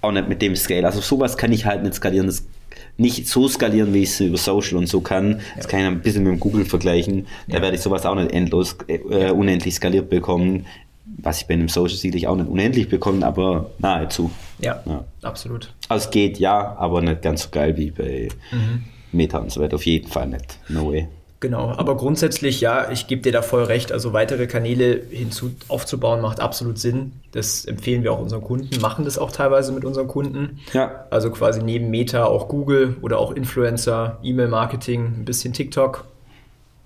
[0.00, 0.86] auch nicht mit dem Scale.
[0.86, 2.26] Also sowas kann ich halt nicht skalieren.
[2.26, 2.44] Das
[2.96, 5.40] nicht so skalieren, wie ich es über Social und so kann.
[5.56, 7.26] Das kann ich ein bisschen mit dem Google vergleichen.
[7.48, 7.62] Da ja.
[7.62, 10.66] werde ich sowas auch nicht endlos, äh, unendlich skaliert bekommen.
[11.18, 14.30] Was ich bei einem Social sicherlich auch nicht unendlich bekomme, aber nahezu.
[14.58, 15.72] Ja, ja, absolut.
[15.88, 18.84] Also es geht ja, aber nicht ganz so geil wie bei mhm.
[19.12, 19.76] Meta und so weiter.
[19.76, 20.58] Auf jeden Fall nicht.
[20.68, 21.08] No way.
[21.44, 23.92] Genau, aber grundsätzlich ja, ich gebe dir da voll recht.
[23.92, 27.12] Also weitere Kanäle hinzu aufzubauen macht absolut Sinn.
[27.32, 30.60] Das empfehlen wir auch unseren Kunden, machen das auch teilweise mit unseren Kunden.
[30.72, 31.04] Ja.
[31.10, 36.06] Also quasi neben Meta auch Google oder auch Influencer, E-Mail-Marketing, ein bisschen TikTok.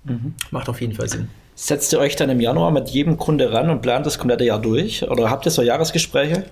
[0.03, 0.35] Mhm.
[0.51, 1.29] Macht auf jeden Fall Sinn.
[1.55, 4.61] Setzt ihr euch dann im Januar mit jedem Kunde ran und plant das komplette Jahr
[4.61, 5.09] durch?
[5.09, 6.45] Oder habt ihr so Jahresgespräche?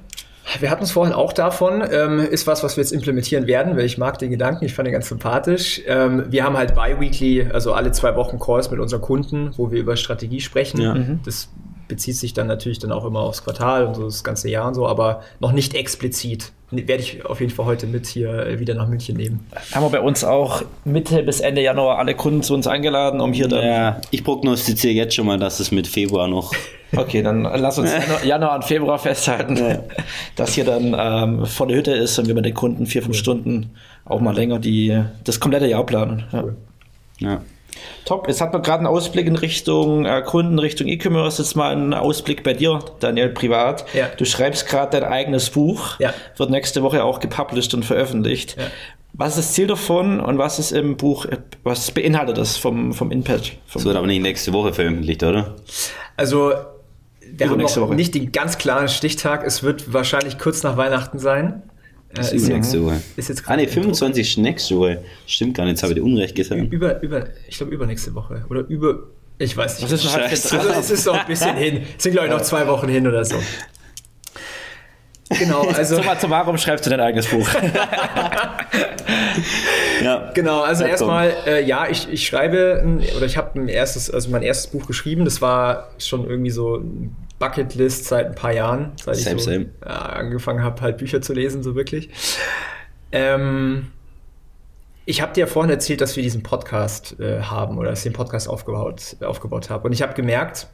[0.61, 3.85] Wir hatten es vorhin auch davon, ähm, ist was, was wir jetzt implementieren werden, weil
[3.85, 5.83] ich mag den Gedanken, ich fand den ganz sympathisch.
[5.87, 9.81] Ähm, wir haben halt bi-weekly, also alle zwei Wochen Calls mit unseren Kunden, wo wir
[9.81, 10.81] über Strategie sprechen.
[10.81, 10.95] Ja.
[10.95, 11.21] Mhm.
[11.25, 11.49] Das
[11.89, 14.75] bezieht sich dann natürlich dann auch immer aufs Quartal und so das ganze Jahr und
[14.75, 16.53] so, aber noch nicht explizit.
[16.71, 19.47] Werde ich auf jeden Fall heute mit hier wieder nach München nehmen.
[19.73, 23.33] Haben wir bei uns auch Mitte bis Ende Januar alle Kunden zu uns eingeladen, um
[23.33, 23.65] hier dann.
[23.65, 26.53] Ja, ich prognostiziere jetzt schon mal, dass es mit Februar noch.
[26.95, 27.91] Okay, dann lass uns
[28.25, 29.81] Januar und Februar festhalten, ja.
[30.37, 33.71] dass hier dann ähm, volle Hütte ist und wir mit den Kunden vier, fünf Stunden
[34.05, 36.25] auch mal länger die, das komplette Jahr planen.
[36.33, 36.43] Ja.
[36.45, 36.57] Cool.
[37.19, 37.41] ja.
[38.05, 38.29] Top.
[38.29, 41.43] Jetzt hat man gerade einen Ausblick in Richtung äh, Kunden, Richtung E-Commerce.
[41.43, 43.85] Jetzt mal einen Ausblick bei dir, Daniel, privat.
[43.95, 44.09] Ja.
[44.17, 45.99] Du schreibst gerade dein eigenes Buch.
[45.99, 46.15] Ja.
[46.37, 48.57] Wird nächste Woche auch gepublished und veröffentlicht.
[48.59, 48.65] Ja.
[49.19, 51.25] Was ist das Ziel davon und was ist im Buch,
[51.63, 53.53] was beinhaltet das vom, vom Input?
[53.73, 55.57] Das wird aber nicht nächste Woche veröffentlicht, oder?
[56.19, 56.53] Also,
[57.23, 57.95] wir haben noch Woche.
[57.95, 59.45] nicht den ganz klaren Stichtag.
[59.45, 61.63] Es wird wahrscheinlich kurz nach Weihnachten sein.
[62.17, 63.01] Das ist, ist nächste Woche.
[63.17, 65.03] Ist jetzt ah, ne, 25 ist nächste Woche.
[65.27, 66.73] Stimmt gar nicht, jetzt habe ich dir Unrecht gesagt.
[66.73, 68.45] Über, über, ich glaube, übernächste Woche.
[68.49, 69.05] Oder über,
[69.39, 69.93] ich weiß nicht.
[69.93, 70.59] Das ist Scheiße.
[70.59, 71.83] Also, es ist noch ein bisschen hin.
[71.97, 73.37] Es sind, glaube ich, noch zwei Wochen hin oder so.
[75.29, 75.97] Genau, also.
[75.97, 77.49] Summa warum schreibst du dein eigenes Buch?
[80.03, 80.31] ja.
[80.35, 82.85] Genau, also erstmal, äh, ja, ich, ich schreibe,
[83.17, 85.25] oder ich habe ein erstes, also mein erstes Buch geschrieben.
[85.25, 89.51] Das war schon irgendwie so ein Bucketlist seit ein paar Jahren, seit same, ich so,
[89.51, 89.67] same.
[89.85, 92.11] Ja, angefangen habe, halt Bücher zu lesen, so wirklich.
[93.13, 93.91] Ähm,
[95.05, 98.13] ich habe dir ja vorhin erzählt, dass wir diesen Podcast äh, haben oder dass ich
[98.13, 99.87] den Podcast aufgebaut, aufgebaut habe.
[99.87, 100.67] Und ich habe gemerkt,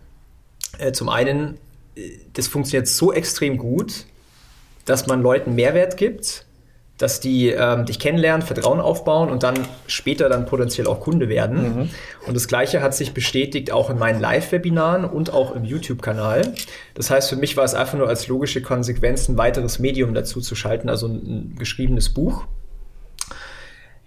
[0.79, 1.59] äh, zum einen,
[1.97, 4.07] äh, das funktioniert so extrem gut,
[4.85, 6.47] dass man Leuten Mehrwert gibt
[7.03, 9.55] dass die ähm, dich kennenlernen, Vertrauen aufbauen und dann
[9.89, 11.63] später dann potenziell auch Kunde werden.
[11.63, 11.91] Mhm.
[12.29, 16.55] Und das Gleiche hat sich bestätigt auch in meinen Live-Webinaren und auch im YouTube-Kanal.
[16.95, 20.41] Das heißt, für mich war es einfach nur als logische Konsequenz, ein weiteres Medium dazu
[20.41, 22.45] zu schalten, also ein, ein geschriebenes Buch.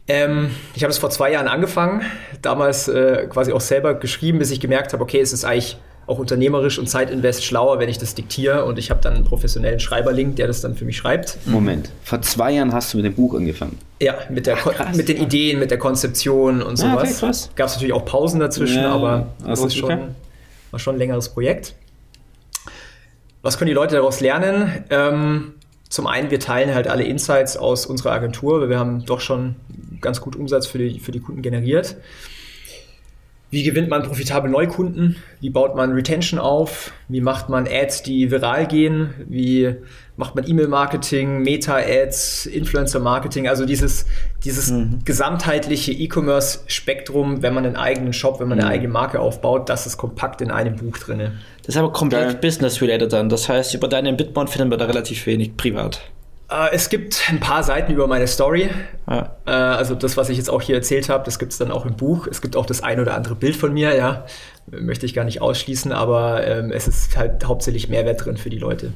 [0.08, 2.04] Ähm, ich habe es vor zwei Jahren angefangen,
[2.42, 5.78] damals äh, quasi auch selber geschrieben, bis ich gemerkt habe, okay, es ist eigentlich
[6.08, 9.80] auch unternehmerisch und Zeitinvest schlauer, wenn ich das diktiere und ich habe dann einen professionellen
[9.80, 11.38] Schreiberlink, der das dann für mich schreibt.
[11.46, 13.78] Moment, vor zwei Jahren hast du mit dem Buch angefangen?
[14.02, 17.22] Ja, mit, der Ach, mit den Ideen, mit der Konzeption und ah, sowas.
[17.22, 20.04] Ja, okay, Gab es natürlich auch Pausen dazwischen, ja, aber das ist schon, okay.
[20.72, 21.74] war schon ein längeres Projekt.
[23.42, 24.86] Was können die Leute daraus lernen?
[24.90, 25.54] Ähm,
[25.90, 29.56] zum einen, wir teilen halt alle Insights aus unserer Agentur, weil wir haben doch schon
[30.02, 31.96] ganz gut Umsatz für die, für die Kunden generiert.
[33.52, 35.18] Wie gewinnt man profitable Neukunden?
[35.40, 36.92] Wie baut man Retention auf?
[37.08, 39.14] Wie macht man Ads, die viral gehen?
[39.28, 39.76] Wie
[40.18, 43.48] macht man E-Mail-Marketing, Meta-Ads, Influencer-Marketing?
[43.48, 44.08] Also dieses,
[44.44, 45.00] dieses mhm.
[45.06, 48.74] gesamtheitliche E-Commerce-Spektrum, wenn man einen eigenen Shop, wenn man eine mhm.
[48.74, 51.32] eigene Marke aufbaut, das ist kompakt in einem Buch drin.
[51.62, 53.30] Das ist aber komplett business-related dann.
[53.30, 56.02] Das heißt, über deinen Bitmon finden wir da relativ wenig privat.
[56.56, 58.70] Äh, es gibt ein paar Seiten über meine Story.
[59.10, 59.36] Ja.
[59.46, 61.86] Äh, also das, was ich jetzt auch hier erzählt habe, das gibt es dann auch
[61.86, 62.28] im Buch.
[62.28, 64.26] Es gibt auch das ein oder andere Bild von mir, ja.
[64.68, 68.58] Möchte ich gar nicht ausschließen, aber ähm, es ist halt hauptsächlich Mehrwert drin für die
[68.58, 68.94] Leute.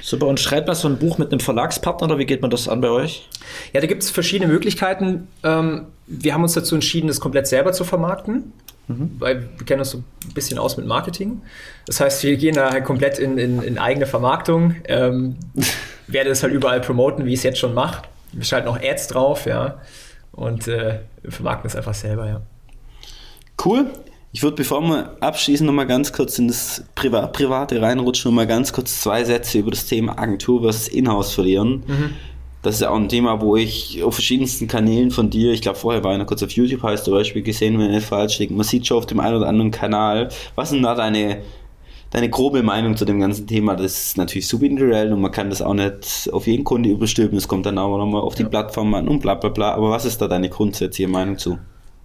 [0.00, 2.68] Super, und schreibt man so ein Buch mit einem Verlagspartner oder wie geht man das
[2.68, 3.28] an bei euch?
[3.72, 5.28] Ja, da gibt es verschiedene Möglichkeiten.
[5.44, 8.52] Ähm, wir haben uns dazu entschieden, das komplett selber zu vermarkten.
[8.88, 9.12] Mhm.
[9.20, 11.42] Weil wir kennen uns so ein bisschen aus mit Marketing.
[11.86, 14.74] Das heißt, wir gehen da halt komplett in, in, in eigene Vermarktung.
[14.88, 15.36] Ähm,
[16.06, 18.02] werde es halt überall promoten, wie ich es jetzt schon mache.
[18.32, 19.80] Wir schalten auch Ads drauf, ja.
[20.32, 22.40] Und äh, vermarkten es einfach selber, ja.
[23.62, 23.86] Cool.
[24.34, 28.72] Ich würde, bevor wir abschließen, nochmal ganz kurz in das Priva Private reinrutschen, nochmal ganz
[28.72, 31.82] kurz zwei Sätze über das Thema Agentur versus Inhouse verlieren.
[31.86, 32.10] Mhm.
[32.62, 35.78] Das ist ja auch ein Thema, wo ich auf verschiedensten Kanälen von dir, ich glaube
[35.78, 38.54] vorher war einer kurz auf YouTube, heißt zum Beispiel gesehen, wenn ich nicht falsch liege,
[38.54, 40.28] man sieht schon auf dem einen oder anderen Kanal.
[40.54, 41.42] Was sind da deine
[42.12, 43.74] deine grobe Meinung zu dem ganzen Thema.
[43.74, 47.36] Das ist natürlich super individuell und man kann das auch nicht auf jeden Kunde überstülpen.
[47.36, 48.48] Es kommt dann auch nochmal auf die ja.
[48.48, 49.74] Plattform an und bla bla bla.
[49.74, 51.58] Aber was ist da deine grundsätzliche Meinung zu?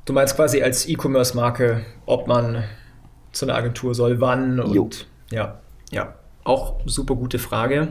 [0.06, 2.64] Du meinst quasi als E-Commerce-Marke, ob man
[3.34, 4.90] zu einer Agentur soll, wann und jo.
[5.30, 5.60] ja,
[5.92, 7.90] ja, auch super gute Frage.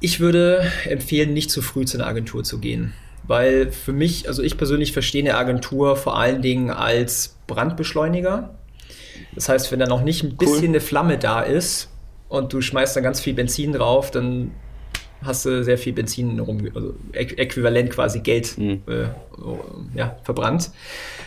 [0.00, 2.92] Ich würde empfehlen, nicht zu früh zu einer Agentur zu gehen.
[3.26, 8.54] Weil für mich, also ich persönlich verstehe eine Agentur vor allen Dingen als Brandbeschleuniger.
[9.38, 10.64] Das heißt, wenn da noch nicht ein bisschen cool.
[10.64, 11.90] eine Flamme da ist,
[12.28, 14.50] und du schmeißt dann ganz viel Benzin drauf, dann
[15.22, 18.82] hast du sehr viel Benzin rum, also äquivalent quasi Geld mhm.
[18.88, 19.06] äh,
[19.96, 20.72] ja, verbrannt.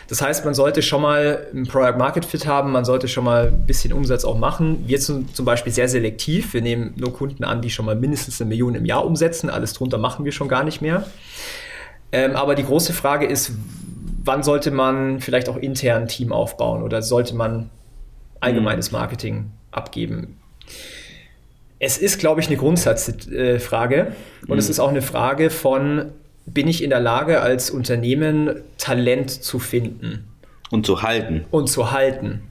[0.08, 3.48] Das heißt, man sollte schon mal ein Product Market Fit haben, man sollte schon mal
[3.48, 4.84] ein bisschen Umsatz auch machen.
[4.86, 6.52] Wir sind zum Beispiel sehr selektiv.
[6.52, 9.48] Wir nehmen nur Kunden an, die schon mal mindestens eine Million im Jahr umsetzen.
[9.48, 11.06] Alles drunter machen wir schon gar nicht mehr.
[12.12, 13.52] Ähm, aber die große Frage ist,
[14.24, 17.70] wann sollte man vielleicht auch intern ein Team aufbauen oder sollte man
[18.42, 18.92] allgemeines.
[18.92, 20.38] Marketing abgeben?
[21.78, 24.12] Es ist, glaube ich, eine Grundsatzfrage
[24.42, 24.58] und mhm.
[24.58, 26.12] es ist auch eine Frage von,
[26.46, 30.28] bin ich in der Lage, als Unternehmen Talent zu finden?
[30.70, 31.44] Und zu halten.
[31.50, 32.42] Und zu halten.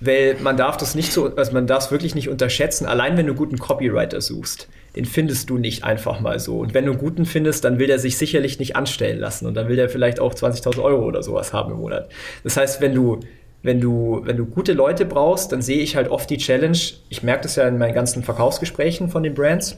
[0.00, 3.26] Weil man darf das nicht so, also man darf es wirklich nicht unterschätzen, allein wenn
[3.26, 6.58] du guten Copywriter suchst, den findest du nicht einfach mal so.
[6.58, 9.54] Und wenn du einen guten findest, dann will der sich sicherlich nicht anstellen lassen und
[9.54, 12.08] dann will der vielleicht auch 20.000 Euro oder sowas haben im Monat.
[12.44, 13.20] Das heißt, wenn du
[13.62, 17.22] wenn du, wenn du gute Leute brauchst, dann sehe ich halt oft die Challenge, ich
[17.22, 19.76] merke das ja in meinen ganzen Verkaufsgesprächen von den Brands,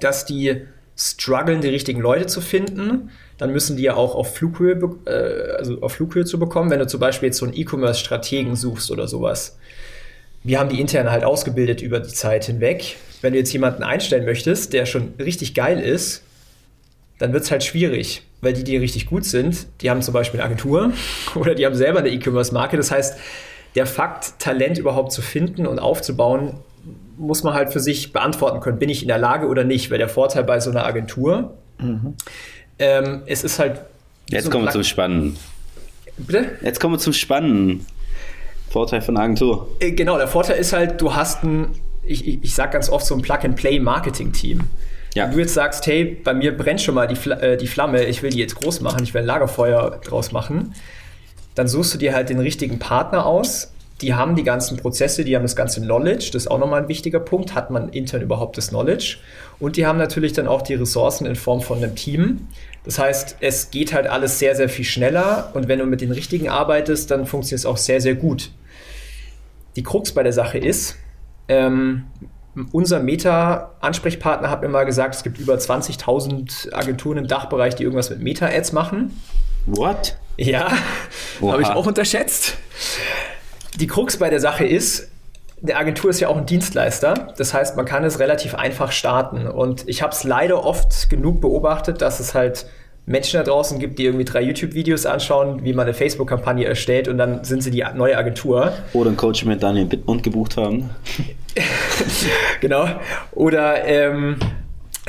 [0.00, 0.62] dass die
[0.96, 3.10] strugglen, die richtigen Leute zu finden.
[3.36, 6.86] Dann müssen die ja auch auf Flughöhe, äh, also auf Flughöhe zu bekommen, wenn du
[6.86, 9.58] zum Beispiel jetzt so einen E-Commerce-Strategen suchst oder sowas.
[10.42, 12.96] Wir haben die intern halt ausgebildet über die Zeit hinweg.
[13.22, 16.22] Wenn du jetzt jemanden einstellen möchtest, der schon richtig geil ist,
[17.18, 20.40] dann wird es halt schwierig weil die, die richtig gut sind, die haben zum Beispiel
[20.40, 20.92] eine Agentur
[21.34, 22.76] oder die haben selber eine E-Commerce-Marke.
[22.76, 23.18] Das heißt,
[23.74, 26.54] der Fakt, Talent überhaupt zu finden und aufzubauen,
[27.16, 29.98] muss man halt für sich beantworten können, bin ich in der Lage oder nicht, weil
[29.98, 32.14] der Vorteil bei so einer Agentur, mhm.
[32.78, 33.80] ähm, es ist halt.
[34.28, 35.36] Jetzt so kommen wir zum Spannenden.
[36.16, 36.52] Bitte?
[36.62, 37.86] Jetzt kommen wir zum Spannenden.
[38.70, 39.68] Vorteil von Agentur.
[39.80, 41.68] Äh, genau, der Vorteil ist halt, du hast ein,
[42.02, 44.60] ich, ich, ich sage ganz oft so ein Plug-and-Play-Marketing-Team.
[45.14, 45.28] Ja.
[45.28, 48.22] Du jetzt sagst, hey, bei mir brennt schon mal die, Fl äh, die Flamme, ich
[48.22, 50.74] will die jetzt groß machen, ich will ein Lagerfeuer draus machen,
[51.54, 53.70] dann suchst du dir halt den richtigen Partner aus.
[54.00, 56.88] Die haben die ganzen Prozesse, die haben das ganze Knowledge, das ist auch nochmal ein
[56.88, 57.54] wichtiger Punkt.
[57.54, 59.18] Hat man intern überhaupt das Knowledge?
[59.60, 62.48] Und die haben natürlich dann auch die Ressourcen in Form von einem Team.
[62.84, 66.10] Das heißt, es geht halt alles sehr, sehr viel schneller und wenn du mit den
[66.10, 68.50] richtigen arbeitest, dann funktioniert es auch sehr, sehr gut.
[69.76, 70.96] Die Krux bei der Sache ist,
[71.48, 72.04] ähm,
[72.72, 78.10] unser Meta-Ansprechpartner hat mir mal gesagt, es gibt über 20.000 Agenturen im Dachbereich, die irgendwas
[78.10, 79.20] mit Meta-Ads machen.
[79.66, 80.16] What?
[80.36, 80.72] Ja,
[81.40, 82.56] habe ich auch unterschätzt.
[83.76, 85.10] Die Krux bei der Sache ist,
[85.62, 87.32] eine Agentur ist ja auch ein Dienstleister.
[87.36, 89.46] Das heißt, man kann es relativ einfach starten.
[89.46, 92.66] Und ich habe es leider oft genug beobachtet, dass es halt
[93.06, 97.18] Menschen da draußen gibt, die irgendwie drei YouTube-Videos anschauen, wie man eine Facebook-Kampagne erstellt und
[97.18, 98.72] dann sind sie die neue Agentur.
[98.94, 100.90] Oder ein Coach mit Daniel Bittmund gebucht haben.
[102.60, 102.88] genau.
[103.32, 104.36] Oder ähm,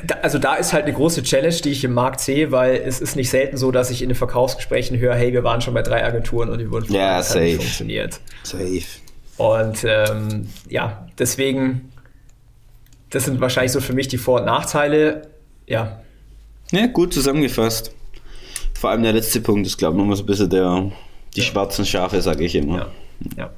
[0.05, 2.99] da, also da ist halt eine große Challenge, die ich im Markt sehe, weil es
[2.99, 5.81] ist nicht selten so, dass ich in den Verkaufsgesprächen höre, hey, wir waren schon bei
[5.81, 7.39] drei Agenturen und die wurden ja, safe.
[7.39, 8.19] nicht funktioniert.
[8.43, 8.83] Safe.
[9.37, 11.91] Und ähm, ja, deswegen,
[13.09, 15.29] das sind wahrscheinlich so für mich die Vor- und Nachteile.
[15.65, 16.01] Ja,
[16.71, 17.91] ja, gut zusammengefasst.
[18.73, 20.91] Vor allem der letzte Punkt ist, glaube ich, nochmal so ein bisschen der,
[21.35, 21.45] die ja.
[21.45, 22.77] schwarzen Schafe, sage ich immer.
[22.77, 22.87] Ja.
[23.37, 23.49] ja.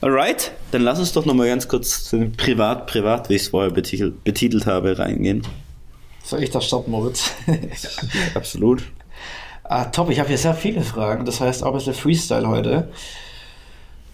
[0.00, 3.48] Alright, dann lass uns doch nochmal ganz kurz zu dem Privat, Privat, wie ich es
[3.48, 5.42] vorher betitelt, betitelt habe, reingehen.
[6.22, 7.32] Soll ich das starten, Moritz?
[8.34, 8.82] Absolut.
[9.64, 12.88] Ah, top, ich habe hier sehr viele Fragen, das heißt auch ein bisschen Freestyle heute.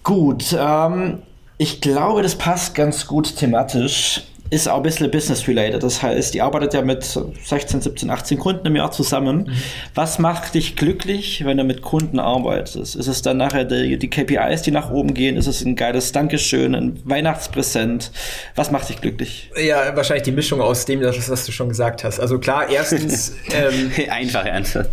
[0.03, 1.19] Gut, ähm,
[1.57, 5.81] ich glaube, das passt ganz gut thematisch ist auch ein bisschen business-related.
[5.81, 9.45] Das heißt, ihr arbeitet ja mit 16, 17, 18 Kunden im Jahr zusammen.
[9.47, 9.53] Mhm.
[9.95, 12.95] Was macht dich glücklich, wenn du mit Kunden arbeitest?
[12.95, 15.37] Ist es dann nachher die, die KPIs, die nach oben gehen?
[15.37, 18.11] Ist es ein geiles Dankeschön, ein Weihnachtspräsent?
[18.55, 19.49] Was macht dich glücklich?
[19.59, 22.19] Ja, wahrscheinlich die Mischung aus dem, das, was du schon gesagt hast.
[22.19, 23.35] Also klar, erstens...
[23.53, 24.89] ähm, Einfache Antwort.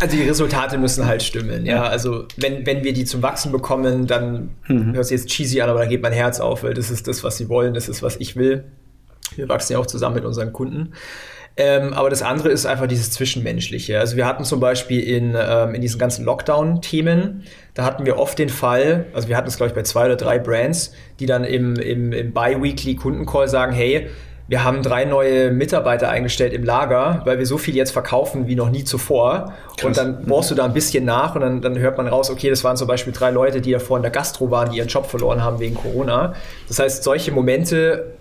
[0.00, 1.64] Also die Resultate müssen halt stimmen.
[1.64, 4.94] Ja, also wenn, wenn wir die zum Wachsen bekommen, dann mhm.
[4.94, 7.22] hört sich jetzt cheesy an, aber da geht mein Herz auf, weil das ist das,
[7.22, 8.64] was sie wollen, das ist, was ich will.
[9.36, 10.92] Wir wachsen ja auch zusammen mit unseren Kunden.
[11.56, 13.98] Ähm, aber das andere ist einfach dieses Zwischenmenschliche.
[13.98, 18.38] Also wir hatten zum Beispiel in, ähm, in diesen ganzen Lockdown-Themen, da hatten wir oft
[18.38, 21.44] den Fall, also wir hatten es, glaube ich, bei zwei oder drei Brands, die dann
[21.44, 24.08] im, im, im Bi-Weekly Kundencall sagen, hey,
[24.50, 28.56] wir haben drei neue Mitarbeiter eingestellt im Lager, weil wir so viel jetzt verkaufen wie
[28.56, 29.52] noch nie zuvor.
[29.76, 29.84] Krass.
[29.84, 32.50] Und dann brauchst du da ein bisschen nach und dann, dann hört man raus, okay,
[32.50, 34.88] das waren zum Beispiel drei Leute, die ja vor in der Gastro waren, die ihren
[34.88, 36.34] Job verloren haben wegen Corona.
[36.66, 38.16] Das heißt, solche Momente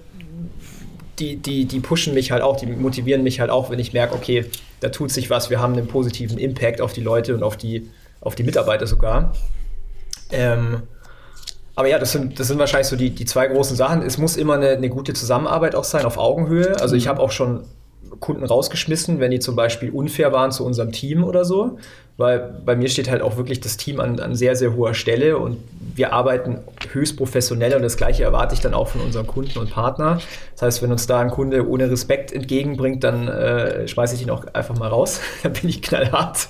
[1.19, 4.15] die, die, die pushen mich halt auch, die motivieren mich halt auch, wenn ich merke,
[4.15, 4.45] okay,
[4.79, 7.89] da tut sich was, wir haben einen positiven Impact auf die Leute und auf die,
[8.21, 9.33] auf die Mitarbeiter sogar.
[10.31, 10.83] Ähm,
[11.75, 14.01] aber ja, das sind, das sind wahrscheinlich so die, die zwei großen Sachen.
[14.01, 16.79] Es muss immer eine, eine gute Zusammenarbeit auch sein, auf Augenhöhe.
[16.81, 17.63] Also ich habe auch schon
[18.19, 21.77] Kunden rausgeschmissen, wenn die zum Beispiel unfair waren zu unserem Team oder so.
[22.17, 25.37] Weil bei mir steht halt auch wirklich das Team an, an sehr, sehr hoher Stelle
[25.37, 25.57] und
[25.95, 26.59] wir arbeiten
[26.91, 30.19] höchst professionell und das Gleiche erwarte ich dann auch von unseren Kunden und Partnern.
[30.53, 34.29] Das heißt, wenn uns da ein Kunde ohne Respekt entgegenbringt, dann äh, schmeiße ich ihn
[34.29, 35.21] auch einfach mal raus.
[35.43, 36.49] dann bin ich knallhart.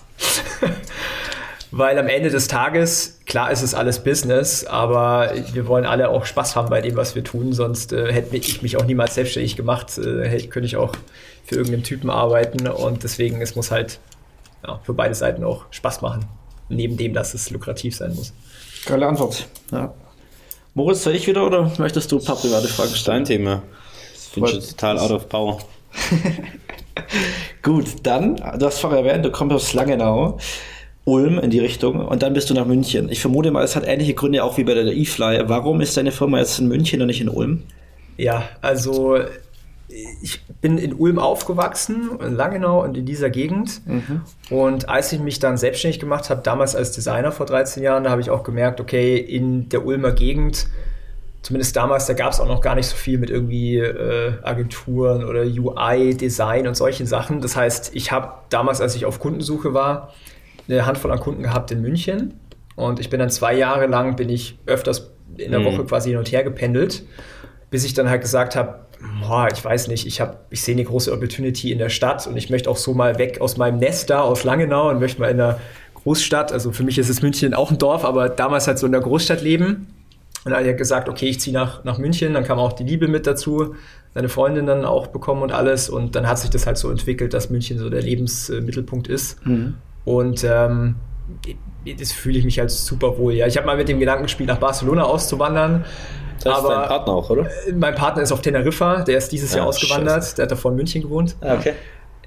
[1.72, 6.26] Weil am Ende des Tages, klar ist es alles Business, aber wir wollen alle auch
[6.26, 7.54] Spaß haben bei dem, was wir tun.
[7.54, 9.98] Sonst äh, hätte ich mich auch niemals selbstständig gemacht.
[10.00, 10.94] Äh, könnte ich auch
[11.46, 12.68] für irgendeinen Typen arbeiten.
[12.68, 14.00] Und deswegen, es muss halt
[14.66, 16.26] ja, für beide Seiten auch Spaß machen.
[16.70, 18.34] Neben dem, dass es lukrativ sein muss.
[18.86, 19.48] Geile Antwort.
[19.72, 19.94] Ja.
[20.74, 23.26] Moritz, soll ich wieder oder möchtest du ein paar private Fragen stellen?
[23.26, 23.62] Thema.
[24.14, 25.60] Ich bin schon total out of power.
[27.64, 30.38] Gut, dann, du hast vorher erwähnt, du kommst aus Langenau.
[31.10, 33.10] Ulm in die Richtung und dann bist du nach München.
[33.10, 35.44] Ich vermute mal, es hat ähnliche Gründe auch wie bei der eFly.
[35.48, 37.64] Warum ist deine Firma jetzt in München und nicht in Ulm?
[38.18, 39.18] Ja, also
[40.22, 43.82] ich bin in Ulm aufgewachsen, in Langenau und in dieser Gegend.
[43.88, 44.22] Mhm.
[44.50, 48.12] Und als ich mich dann selbstständig gemacht habe, damals als Designer vor 13 Jahren, da
[48.12, 50.68] habe ich auch gemerkt, okay, in der Ulmer Gegend,
[51.42, 55.24] zumindest damals, da gab es auch noch gar nicht so viel mit irgendwie äh, Agenturen
[55.24, 57.42] oder UI, Design und solchen Sachen.
[57.42, 60.14] Das heißt, ich habe damals, als ich auf Kundensuche war,
[60.70, 62.36] eine Handvoll an Kunden gehabt in München
[62.76, 65.66] und ich bin dann zwei Jahre lang, bin ich öfters in der mhm.
[65.66, 67.04] Woche quasi hin und her gependelt,
[67.70, 68.86] bis ich dann halt gesagt habe,
[69.54, 72.70] ich weiß nicht, ich, ich sehe eine große Opportunity in der Stadt und ich möchte
[72.70, 75.60] auch so mal weg aus meinem Nest da aus Langenau und möchte mal in einer
[75.94, 78.92] Großstadt, also für mich ist es München auch ein Dorf, aber damals halt so in
[78.92, 79.88] der Großstadt leben.
[80.46, 82.84] Und dann hat er gesagt, okay, ich ziehe nach, nach München, dann kam auch die
[82.84, 83.76] Liebe mit dazu,
[84.14, 85.90] seine Freundin dann auch bekommen und alles.
[85.90, 89.46] Und dann hat sich das halt so entwickelt, dass München so der Lebensmittelpunkt ist.
[89.46, 89.76] Mhm.
[90.06, 90.96] Und ähm,
[91.98, 93.34] das fühle ich mich als super wohl.
[93.34, 93.48] Ja.
[93.48, 95.86] Ich habe mal mit dem Gedanken gespielt, nach Barcelona auszuwandern.
[96.44, 97.44] Das aber dein Partner auch, oder?
[97.44, 100.36] Äh, mein Partner ist auf Teneriffa, der ist dieses ja, Jahr ausgewandert, Scheiße.
[100.38, 101.36] der hat davor in München gewohnt.
[101.42, 101.74] Ah, okay.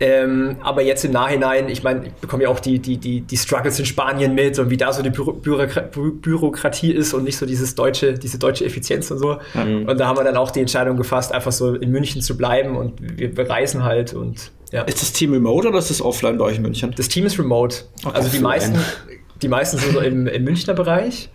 [0.00, 3.36] Ähm, aber jetzt im Nachhinein, ich meine, ich bekomme ja auch die, die, die, die
[3.36, 7.46] Struggles in Spanien mit und wie da so die Büro Bürokratie ist und nicht so
[7.46, 9.38] dieses deutsche, diese deutsche Effizienz und so.
[9.54, 9.88] Mhm.
[9.88, 12.76] Und da haben wir dann auch die Entscheidung gefasst, einfach so in München zu bleiben
[12.76, 14.82] und wir, wir reisen halt und ja.
[14.82, 16.92] Ist das Team remote oder ist das offline bei euch in München?
[16.96, 17.84] Das Team ist remote.
[18.04, 18.78] Okay, also die meisten,
[19.42, 21.28] die meisten sind so im, im Münchner Bereich.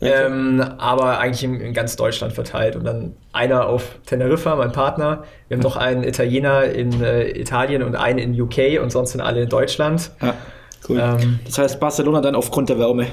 [0.00, 0.12] Okay.
[0.26, 2.76] Ähm, aber eigentlich in, in, ganz Deutschland verteilt.
[2.76, 5.24] Und dann einer auf Teneriffa, mein Partner.
[5.48, 9.22] Wir haben noch einen Italiener in äh, Italien und einen in UK und sonst sind
[9.22, 10.10] alle in Deutschland.
[10.20, 10.34] Ja,
[10.88, 10.98] cool.
[11.00, 13.06] Ähm, das heißt Barcelona dann aufgrund der Wärme.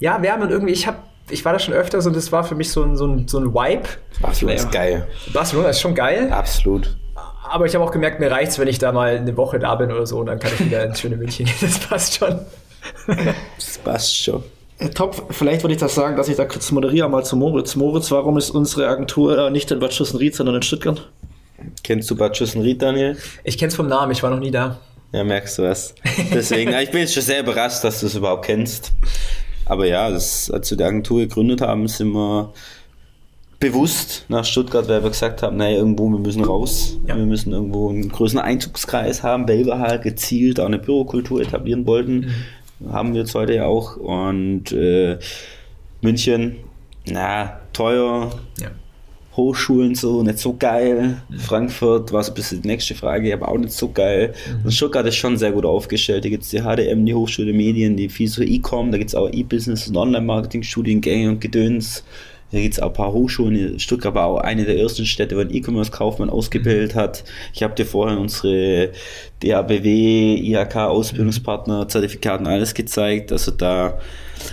[0.00, 0.98] Ja, Wärme und irgendwie, ich habe
[1.30, 3.38] ich war da schon öfters und das war für mich so ein, so ein, so
[3.38, 3.86] ein Vibe.
[4.20, 5.06] Barcelona ist geil.
[5.32, 6.32] Barcelona ist schon geil.
[6.32, 6.96] Absolut.
[7.50, 9.74] Aber ich habe auch gemerkt, mir reicht es, wenn ich da mal eine Woche da
[9.74, 11.54] bin oder so und dann kann ich wieder ins schöne München gehen.
[11.60, 12.40] Das passt schon.
[13.06, 14.42] das passt schon.
[14.94, 17.74] Top, vielleicht würde ich das sagen, dass ich da kurz moderiere, mal zu Moritz.
[17.74, 21.08] Moritz, warum ist unsere Agentur äh, nicht in Bad Schussenried, sondern in Stuttgart?
[21.82, 23.16] Kennst du Bad Schussenried, Daniel?
[23.42, 24.78] Ich kenn's vom Namen, ich war noch nie da.
[25.12, 25.94] Ja, merkst du was.
[26.32, 28.92] Deswegen, ich bin jetzt schon sehr überrascht, dass du es überhaupt kennst.
[29.64, 32.52] Aber ja, das, als wir die Agentur gegründet haben, sind wir
[33.60, 36.98] bewusst nach Stuttgart, weil wir gesagt haben, naja, irgendwo, wir müssen raus.
[37.06, 37.16] Ja.
[37.16, 41.86] Wir müssen irgendwo einen größeren Einzugskreis haben, weil wir halt gezielt auch eine Bürokultur etablieren
[41.86, 42.20] wollten.
[42.20, 42.34] Mhm
[42.86, 43.96] haben wir jetzt heute ja auch.
[43.96, 45.18] Und äh,
[46.00, 46.56] München,
[47.06, 48.30] na, teuer.
[48.60, 48.70] Ja.
[49.36, 51.22] Hochschulen so, nicht so geil.
[51.28, 51.38] Mhm.
[51.38, 54.34] Frankfurt war so ein bisschen die nächste Frage, aber auch nicht so geil.
[54.48, 54.64] Mhm.
[54.64, 56.24] Und Stuttgart ist schon sehr gut aufgestellt.
[56.24, 59.14] Da gibt es die HDM, die Hochschule Medien, die viel so E-Com, da gibt es
[59.14, 62.02] auch E-Business und Online-Marketing-Studiengänge und Gedöns.
[62.50, 63.78] Hier gibt es auch ein paar Hochschulen.
[63.78, 67.24] Stuttgart war auch eine der ersten Städte, wo ein E-Commerce-Kaufmann ausgebildet hat.
[67.52, 68.92] Ich habe dir vorher unsere
[69.40, 73.32] DABW, IHK-Ausbildungspartner, Zertifikaten, alles gezeigt.
[73.32, 73.98] Also da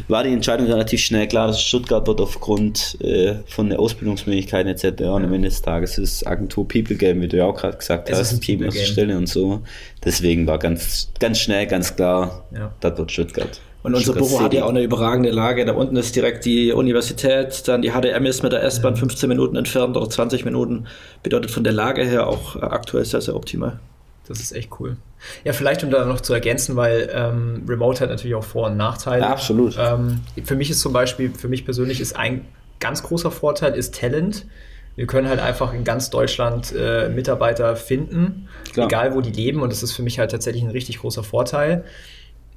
[0.07, 5.03] war die Entscheidung relativ schnell klar, dass Stuttgart wird aufgrund äh, von der Ausbildungsmöglichkeiten etc.
[5.03, 8.09] Und am Ende des Tages ist Agentur People Game, wie du ja auch gerade gesagt
[8.09, 9.61] es hast, Team aus Stelle und so.
[10.03, 12.73] Deswegen war ganz, ganz schnell, ganz klar, ja.
[12.81, 13.61] das wird Stuttgart.
[13.85, 15.63] Und unser Büro hat ja auch eine überragende Lage.
[15.63, 19.55] Da unten ist direkt die Universität, dann die HDM ist mit der S-Bahn 15 Minuten
[19.55, 20.87] entfernt oder 20 Minuten.
[21.21, 23.79] Bedeutet von der Lage her auch aktuell sehr, sehr optimal.
[24.27, 24.97] Das ist echt cool.
[25.43, 28.77] Ja, vielleicht um da noch zu ergänzen, weil ähm, Remote hat natürlich auch Vor- und
[28.77, 29.21] Nachteile.
[29.21, 29.77] Ja, absolut.
[29.79, 32.43] Ähm, für mich ist zum Beispiel, für mich persönlich ist ein
[32.79, 34.47] ganz großer Vorteil ist Talent.
[34.95, 38.87] Wir können halt einfach in ganz Deutschland äh, Mitarbeiter finden, Klar.
[38.87, 39.61] egal wo die leben.
[39.61, 41.83] Und das ist für mich halt tatsächlich ein richtig großer Vorteil.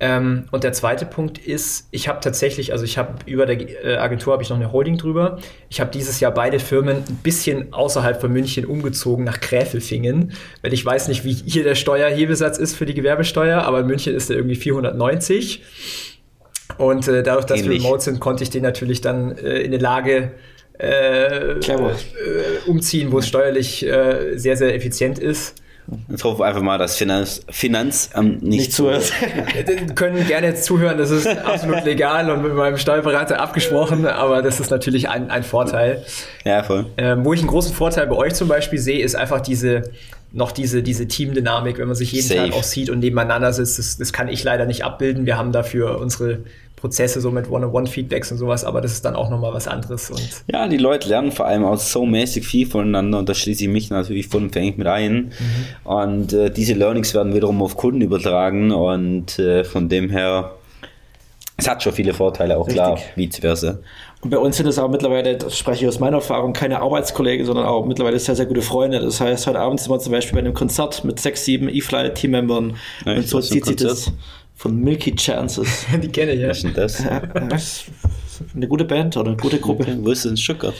[0.01, 3.97] Ähm, und der zweite Punkt ist, ich habe tatsächlich, also ich habe über der äh,
[3.97, 5.39] Agentur habe ich noch eine Holding drüber.
[5.71, 10.33] Ich habe dieses Jahr beide Firmen ein bisschen außerhalb von München umgezogen nach Gräfelfingen,
[10.63, 14.15] weil ich weiß nicht, wie hier der Steuerhebesatz ist für die Gewerbesteuer, aber in München
[14.15, 15.65] ist der irgendwie 490.
[16.77, 17.83] Und äh, dadurch, dass Ähnlich.
[17.83, 20.33] wir remote sind, konnte ich den natürlich dann äh, in eine Lage
[20.79, 21.89] äh, äh
[22.67, 25.61] umziehen, wo es steuerlich äh, sehr, sehr effizient ist.
[26.15, 29.11] Ich hoffe einfach mal, dass Finanz, Finanzamt nicht, nicht zuhört.
[29.95, 34.61] Können gerne jetzt zuhören, das ist absolut legal und mit meinem Steuerberater abgesprochen, aber das
[34.61, 36.05] ist natürlich ein, ein Vorteil.
[36.45, 36.87] Ja, voll.
[36.99, 39.91] Ähm, wo ich einen großen Vorteil bei euch zum Beispiel sehe, ist einfach diese,
[40.33, 42.51] noch diese, diese Teamdynamik, wenn man sich jeden Safe.
[42.51, 43.79] Tag auch sieht und nebeneinander sitzt.
[43.79, 45.25] Das, das kann ich leider nicht abbilden.
[45.25, 46.41] Wir haben dafür unsere
[46.79, 50.11] Prozesse so mit One-on-One-Feedbacks und sowas, aber das ist dann auch nochmal was anderes.
[50.11, 53.65] Und ja, die Leute lernen vor allem auch so mäßig viel voneinander und da schließe
[53.65, 55.15] ich mich natürlich vollumfänglich mit ein.
[55.15, 55.91] Mhm.
[55.91, 60.53] Und äh, diese Learnings werden wiederum auf Kunden übertragen und äh, von dem her,
[61.57, 62.75] es hat schon viele Vorteile, auch Richtig.
[62.75, 63.79] klar, vice versa.
[64.21, 67.47] Und bei uns sind es auch mittlerweile, das spreche ich aus meiner Erfahrung, keine Arbeitskollegen,
[67.47, 68.99] sondern auch mittlerweile sehr, sehr gute Freunde.
[68.99, 72.77] Das heißt, heute Abend sind wir zum Beispiel bei einem Konzert mit sechs, sieben E-Fly-Teammembern
[73.05, 74.11] ja, und so zieht sich das
[74.59, 75.87] von Milky Chances.
[76.03, 76.49] Die kenne ich, ja.
[76.49, 77.05] Was ist denn das?
[77.05, 77.85] Ja, das
[78.55, 79.85] eine gute Band oder eine gute Gruppe.
[79.85, 79.99] Okay.
[80.01, 80.75] Wo ist denn Stuttgart?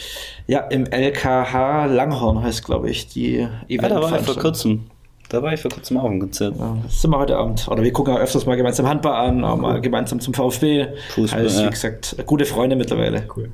[0.47, 3.93] Ja, im LKH Langhorn heißt, glaube ich, die Event.
[3.93, 4.87] Ah, da war ich vor kurzem.
[5.29, 6.57] Da war ich vor kurzem auch im Konzert.
[6.59, 7.69] Ja, das sind wir heute Abend.
[7.69, 10.89] Oder wir gucken auch öfters mal gemeinsam Handball an, auch mal gemeinsam zum VfB.
[11.11, 13.29] Fußball, also, wie gesagt, gute Freunde mittlerweile.
[13.37, 13.51] Cool.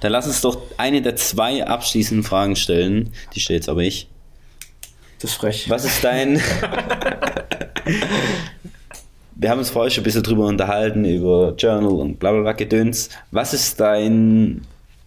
[0.00, 3.12] Dann lass uns doch eine der zwei abschließenden Fragen stellen.
[3.34, 4.08] Die steht jetzt aber ich.
[5.20, 5.70] Das ist frech.
[5.70, 6.40] Was ist dein.
[9.38, 12.52] wir haben uns vorher schon ein bisschen drüber unterhalten, über Journal und bla bla bla
[12.52, 13.10] Gedöns.
[13.30, 14.62] Was ist dein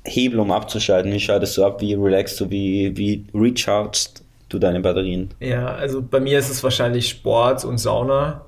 [0.05, 1.11] Hebel, um abzuschalten?
[1.11, 1.81] Wie schaltest du ab?
[1.81, 2.49] Wie relaxst du?
[2.49, 5.29] Wie, wie rechargst du deine Batterien?
[5.39, 8.45] Ja, also bei mir ist es wahrscheinlich Sport und Sauna.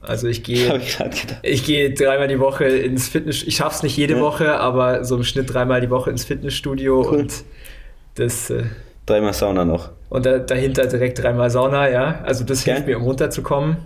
[0.00, 0.80] Also ich gehe
[1.42, 3.44] ich gehe dreimal die Woche ins Fitness.
[3.44, 4.20] Ich schaffe es nicht jede ja.
[4.20, 7.20] Woche, aber so im Schnitt dreimal die Woche ins Fitnessstudio cool.
[7.20, 7.44] und
[8.16, 8.50] das.
[8.50, 8.64] Äh,
[9.06, 9.90] dreimal Sauna noch.
[10.08, 12.20] Und da, dahinter direkt dreimal Sauna, ja.
[12.24, 12.72] Also das okay.
[12.72, 13.76] hilft mir, um runterzukommen.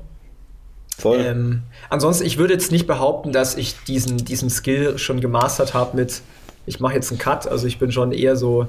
[0.98, 1.20] Voll.
[1.20, 5.96] Ähm, ansonsten, ich würde jetzt nicht behaupten, dass ich diesen, diesen Skill schon gemastert habe
[5.96, 6.22] mit,
[6.64, 7.46] ich mache jetzt einen Cut.
[7.46, 8.66] Also ich bin schon eher so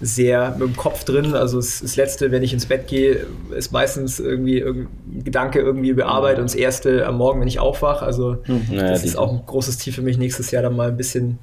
[0.00, 1.34] sehr mit dem Kopf drin.
[1.34, 4.88] Also das, das Letzte, wenn ich ins Bett gehe, ist meistens irgendwie ein
[5.24, 8.04] Gedanke irgendwie über Arbeit und das Erste am Morgen, wenn ich aufwache.
[8.04, 8.76] Also mhm.
[8.76, 11.38] das ja, ist auch ein großes Ziel für mich, nächstes Jahr dann mal ein bisschen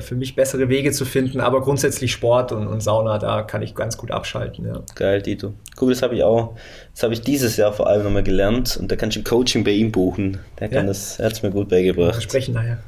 [0.00, 3.74] für mich bessere Wege zu finden, aber grundsätzlich Sport und, und Sauna, da kann ich
[3.74, 4.66] ganz gut abschalten.
[4.66, 4.82] Ja.
[4.94, 5.54] Geil, Dito.
[5.80, 6.54] Cool, das habe ich auch.
[6.92, 9.64] Das habe ich dieses Jahr vor allem nochmal gelernt und da kannst du ein Coaching
[9.64, 10.38] bei ihm buchen.
[10.60, 10.86] Der kann ja?
[10.86, 12.14] das, er hat es mir gut beigebracht.
[12.14, 12.78] Wir sprechen nachher.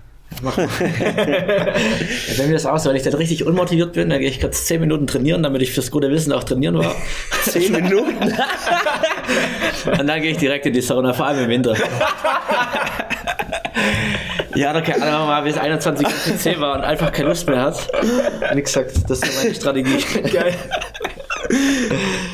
[0.43, 0.69] Mach mal.
[2.37, 4.81] Wenn mir das aus, wenn ich dann richtig unmotiviert bin, dann gehe ich kurz 10
[4.81, 6.95] Minuten trainieren, damit ich fürs gute Wissen auch trainieren war.
[7.45, 8.17] 10 Minuten?
[9.99, 11.75] und dann gehe ich direkt in die Sauna, vor allem im Winter.
[14.55, 17.61] Ja, da kann einfach mal bis 21 Uhr PC war und einfach keine Lust mehr
[17.61, 17.77] hat.
[18.51, 19.99] Und ich gesagt, das ist meine Strategie.
[20.33, 20.55] Geil.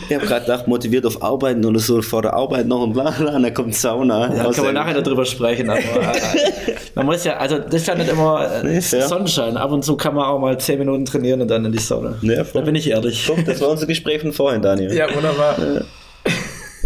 [0.08, 3.10] Ich habe gerade gedacht, motiviert auf Arbeiten oder so, vor der Arbeit noch und bla
[3.10, 4.34] bla, und dann kommt Sauna.
[4.34, 5.68] Ja, kann man nachher darüber sprechen.
[5.68, 9.56] Aber, äh, man muss ja, also das ist ja nicht immer nee, Sonnenschein.
[9.56, 12.14] Ab und zu kann man auch mal 10 Minuten trainieren und dann in die Sauna.
[12.22, 13.24] Ja, da bin ich ehrlich.
[13.26, 14.94] Guck, das war unser Gespräch von vorhin, Daniel.
[14.94, 15.56] Ja, wunderbar.
[15.58, 15.80] Ja.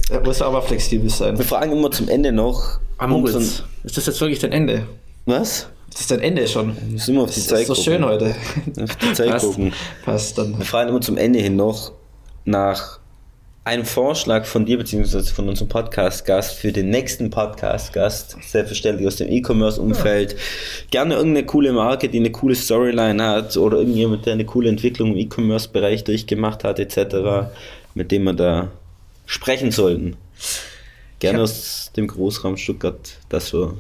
[0.09, 1.37] Er muss aber flexibel sein.
[1.37, 2.79] Wir fragen immer zum Ende noch.
[2.99, 4.87] Am um ist das jetzt wirklich dein Ende?
[5.25, 5.69] Was?
[5.91, 6.77] Das ist dein Ende schon.
[6.89, 8.35] Wir sind immer auf die das Zeit ist so schön heute.
[8.81, 9.47] Auf die Zeit Passt.
[9.47, 9.73] gucken.
[10.05, 10.59] Passt dann.
[10.59, 11.93] Wir fragen immer zum Ende hin noch
[12.45, 13.01] nach
[13.65, 19.29] einem Vorschlag von dir beziehungsweise von unserem Podcast-Gast für den nächsten Podcast-Gast, selbstverständlich aus dem
[19.29, 20.33] E-Commerce-Umfeld.
[20.33, 20.39] Ja.
[20.91, 25.13] Gerne irgendeine coole Marke, die eine coole Storyline hat oder irgendjemand, der eine coole Entwicklung
[25.13, 27.49] im E-Commerce-Bereich durchgemacht hat, etc.,
[27.95, 28.71] mit dem wir da
[29.27, 30.17] sprechen sollten.
[31.19, 33.77] Gerne aus dem Großraum Stuttgart, das so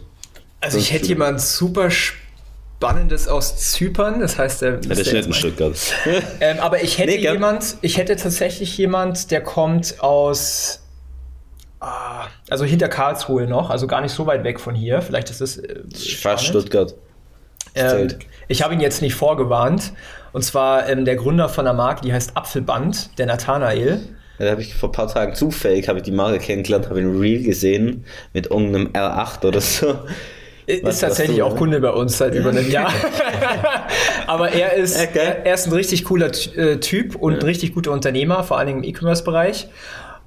[0.61, 5.33] also ich hätte jemand super Spannendes aus Zypern, das heißt, der, ja, der steht in
[5.33, 5.75] Stuttgart.
[6.41, 10.81] ähm, aber ich hätte nee, jemand, ich hätte tatsächlich jemand, der kommt aus
[11.81, 15.03] ah, also hinter Karlsruhe noch, also gar nicht so weit weg von hier.
[15.03, 15.83] Vielleicht ist das äh,
[16.21, 16.95] fast Stuttgart.
[17.75, 18.09] Ähm,
[18.49, 19.93] ich habe ihn jetzt nicht vorgewarnt.
[20.33, 24.01] Und zwar ähm, der Gründer von einer Marke, die heißt Apfelband, der Nathanael.
[24.39, 27.19] Da habe ich vor ein paar Tagen zufällig habe ich die Marke kennengelernt, habe ein
[27.19, 29.99] Reel gesehen mit irgendeinem R8 oder so.
[30.67, 32.93] Ist tatsächlich auch Kunde bei uns seit über einem Jahr.
[34.27, 35.37] Aber er ist, okay.
[35.45, 37.39] er ist ein richtig cooler äh, Typ und ja.
[37.39, 39.69] ein richtig guter Unternehmer, vor allem im E-Commerce-Bereich.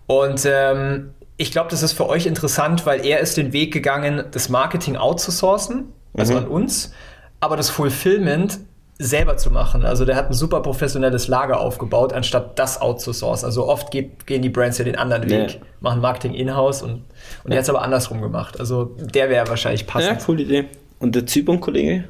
[0.07, 4.23] Und ähm, ich glaube, das ist für euch interessant, weil er ist den Weg gegangen,
[4.31, 6.39] das Marketing outzusourcen, also mhm.
[6.39, 6.93] an uns,
[7.41, 8.59] aber das Fulfillment
[9.01, 9.85] selber zu machen.
[9.85, 13.45] Also der hat ein super professionelles Lager aufgebaut, anstatt das outzusourcen.
[13.45, 15.59] Also oft geht, gehen die Brands ja den anderen Weg, ja.
[15.79, 17.03] machen Marketing in-house und, und
[17.45, 17.51] ja.
[17.51, 18.59] er hat es aber andersrum gemacht.
[18.59, 20.19] Also der wäre wahrscheinlich passend.
[20.19, 20.65] Ja, coole Idee.
[20.99, 22.03] Und der Zypern-Kollege?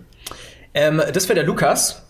[0.73, 2.03] Ähm, das wäre der Lukas.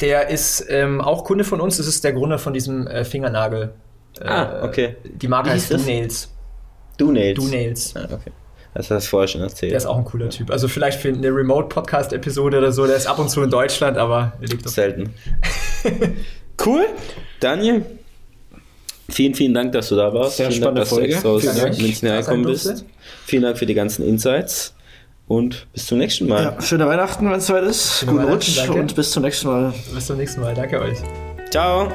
[0.00, 1.76] Der ist ähm, auch Kunde von uns.
[1.76, 3.74] Das ist der Gründer von diesem äh, Fingernagel.
[4.18, 4.96] Äh, ah, okay.
[5.04, 6.30] Die Marke heißt Do Nails.
[6.96, 7.38] Do Nails.
[7.38, 7.94] Do Nails.
[7.96, 8.32] Ah, okay.
[8.74, 9.72] Das hast du vorher schon erzählt.
[9.72, 10.50] Der ist auch ein cooler Typ.
[10.50, 12.86] Also vielleicht für eine Remote-Podcast-Episode oder so.
[12.86, 15.12] Der ist ab und zu in Deutschland, aber er liegt Selten.
[16.64, 16.86] cool.
[17.40, 17.84] Daniel,
[19.08, 20.36] vielen vielen, Dank, dass du da warst.
[20.36, 21.08] Sehr vielen spannende Dank, dass Folge.
[21.08, 21.78] du extra aus Vielen Dank.
[21.80, 22.84] München hergekommen bist.
[23.26, 24.74] Vielen Dank für die ganzen Insights
[25.26, 26.42] und bis zum nächsten Mal.
[26.42, 28.00] Ja, schöne Weihnachten, wenn es soweit ist.
[28.00, 28.80] Schöne Guten Rutsch danke.
[28.80, 29.72] und bis zum nächsten Mal.
[29.94, 30.54] Bis zum nächsten Mal.
[30.54, 30.98] Danke euch.
[31.50, 31.88] Ciao.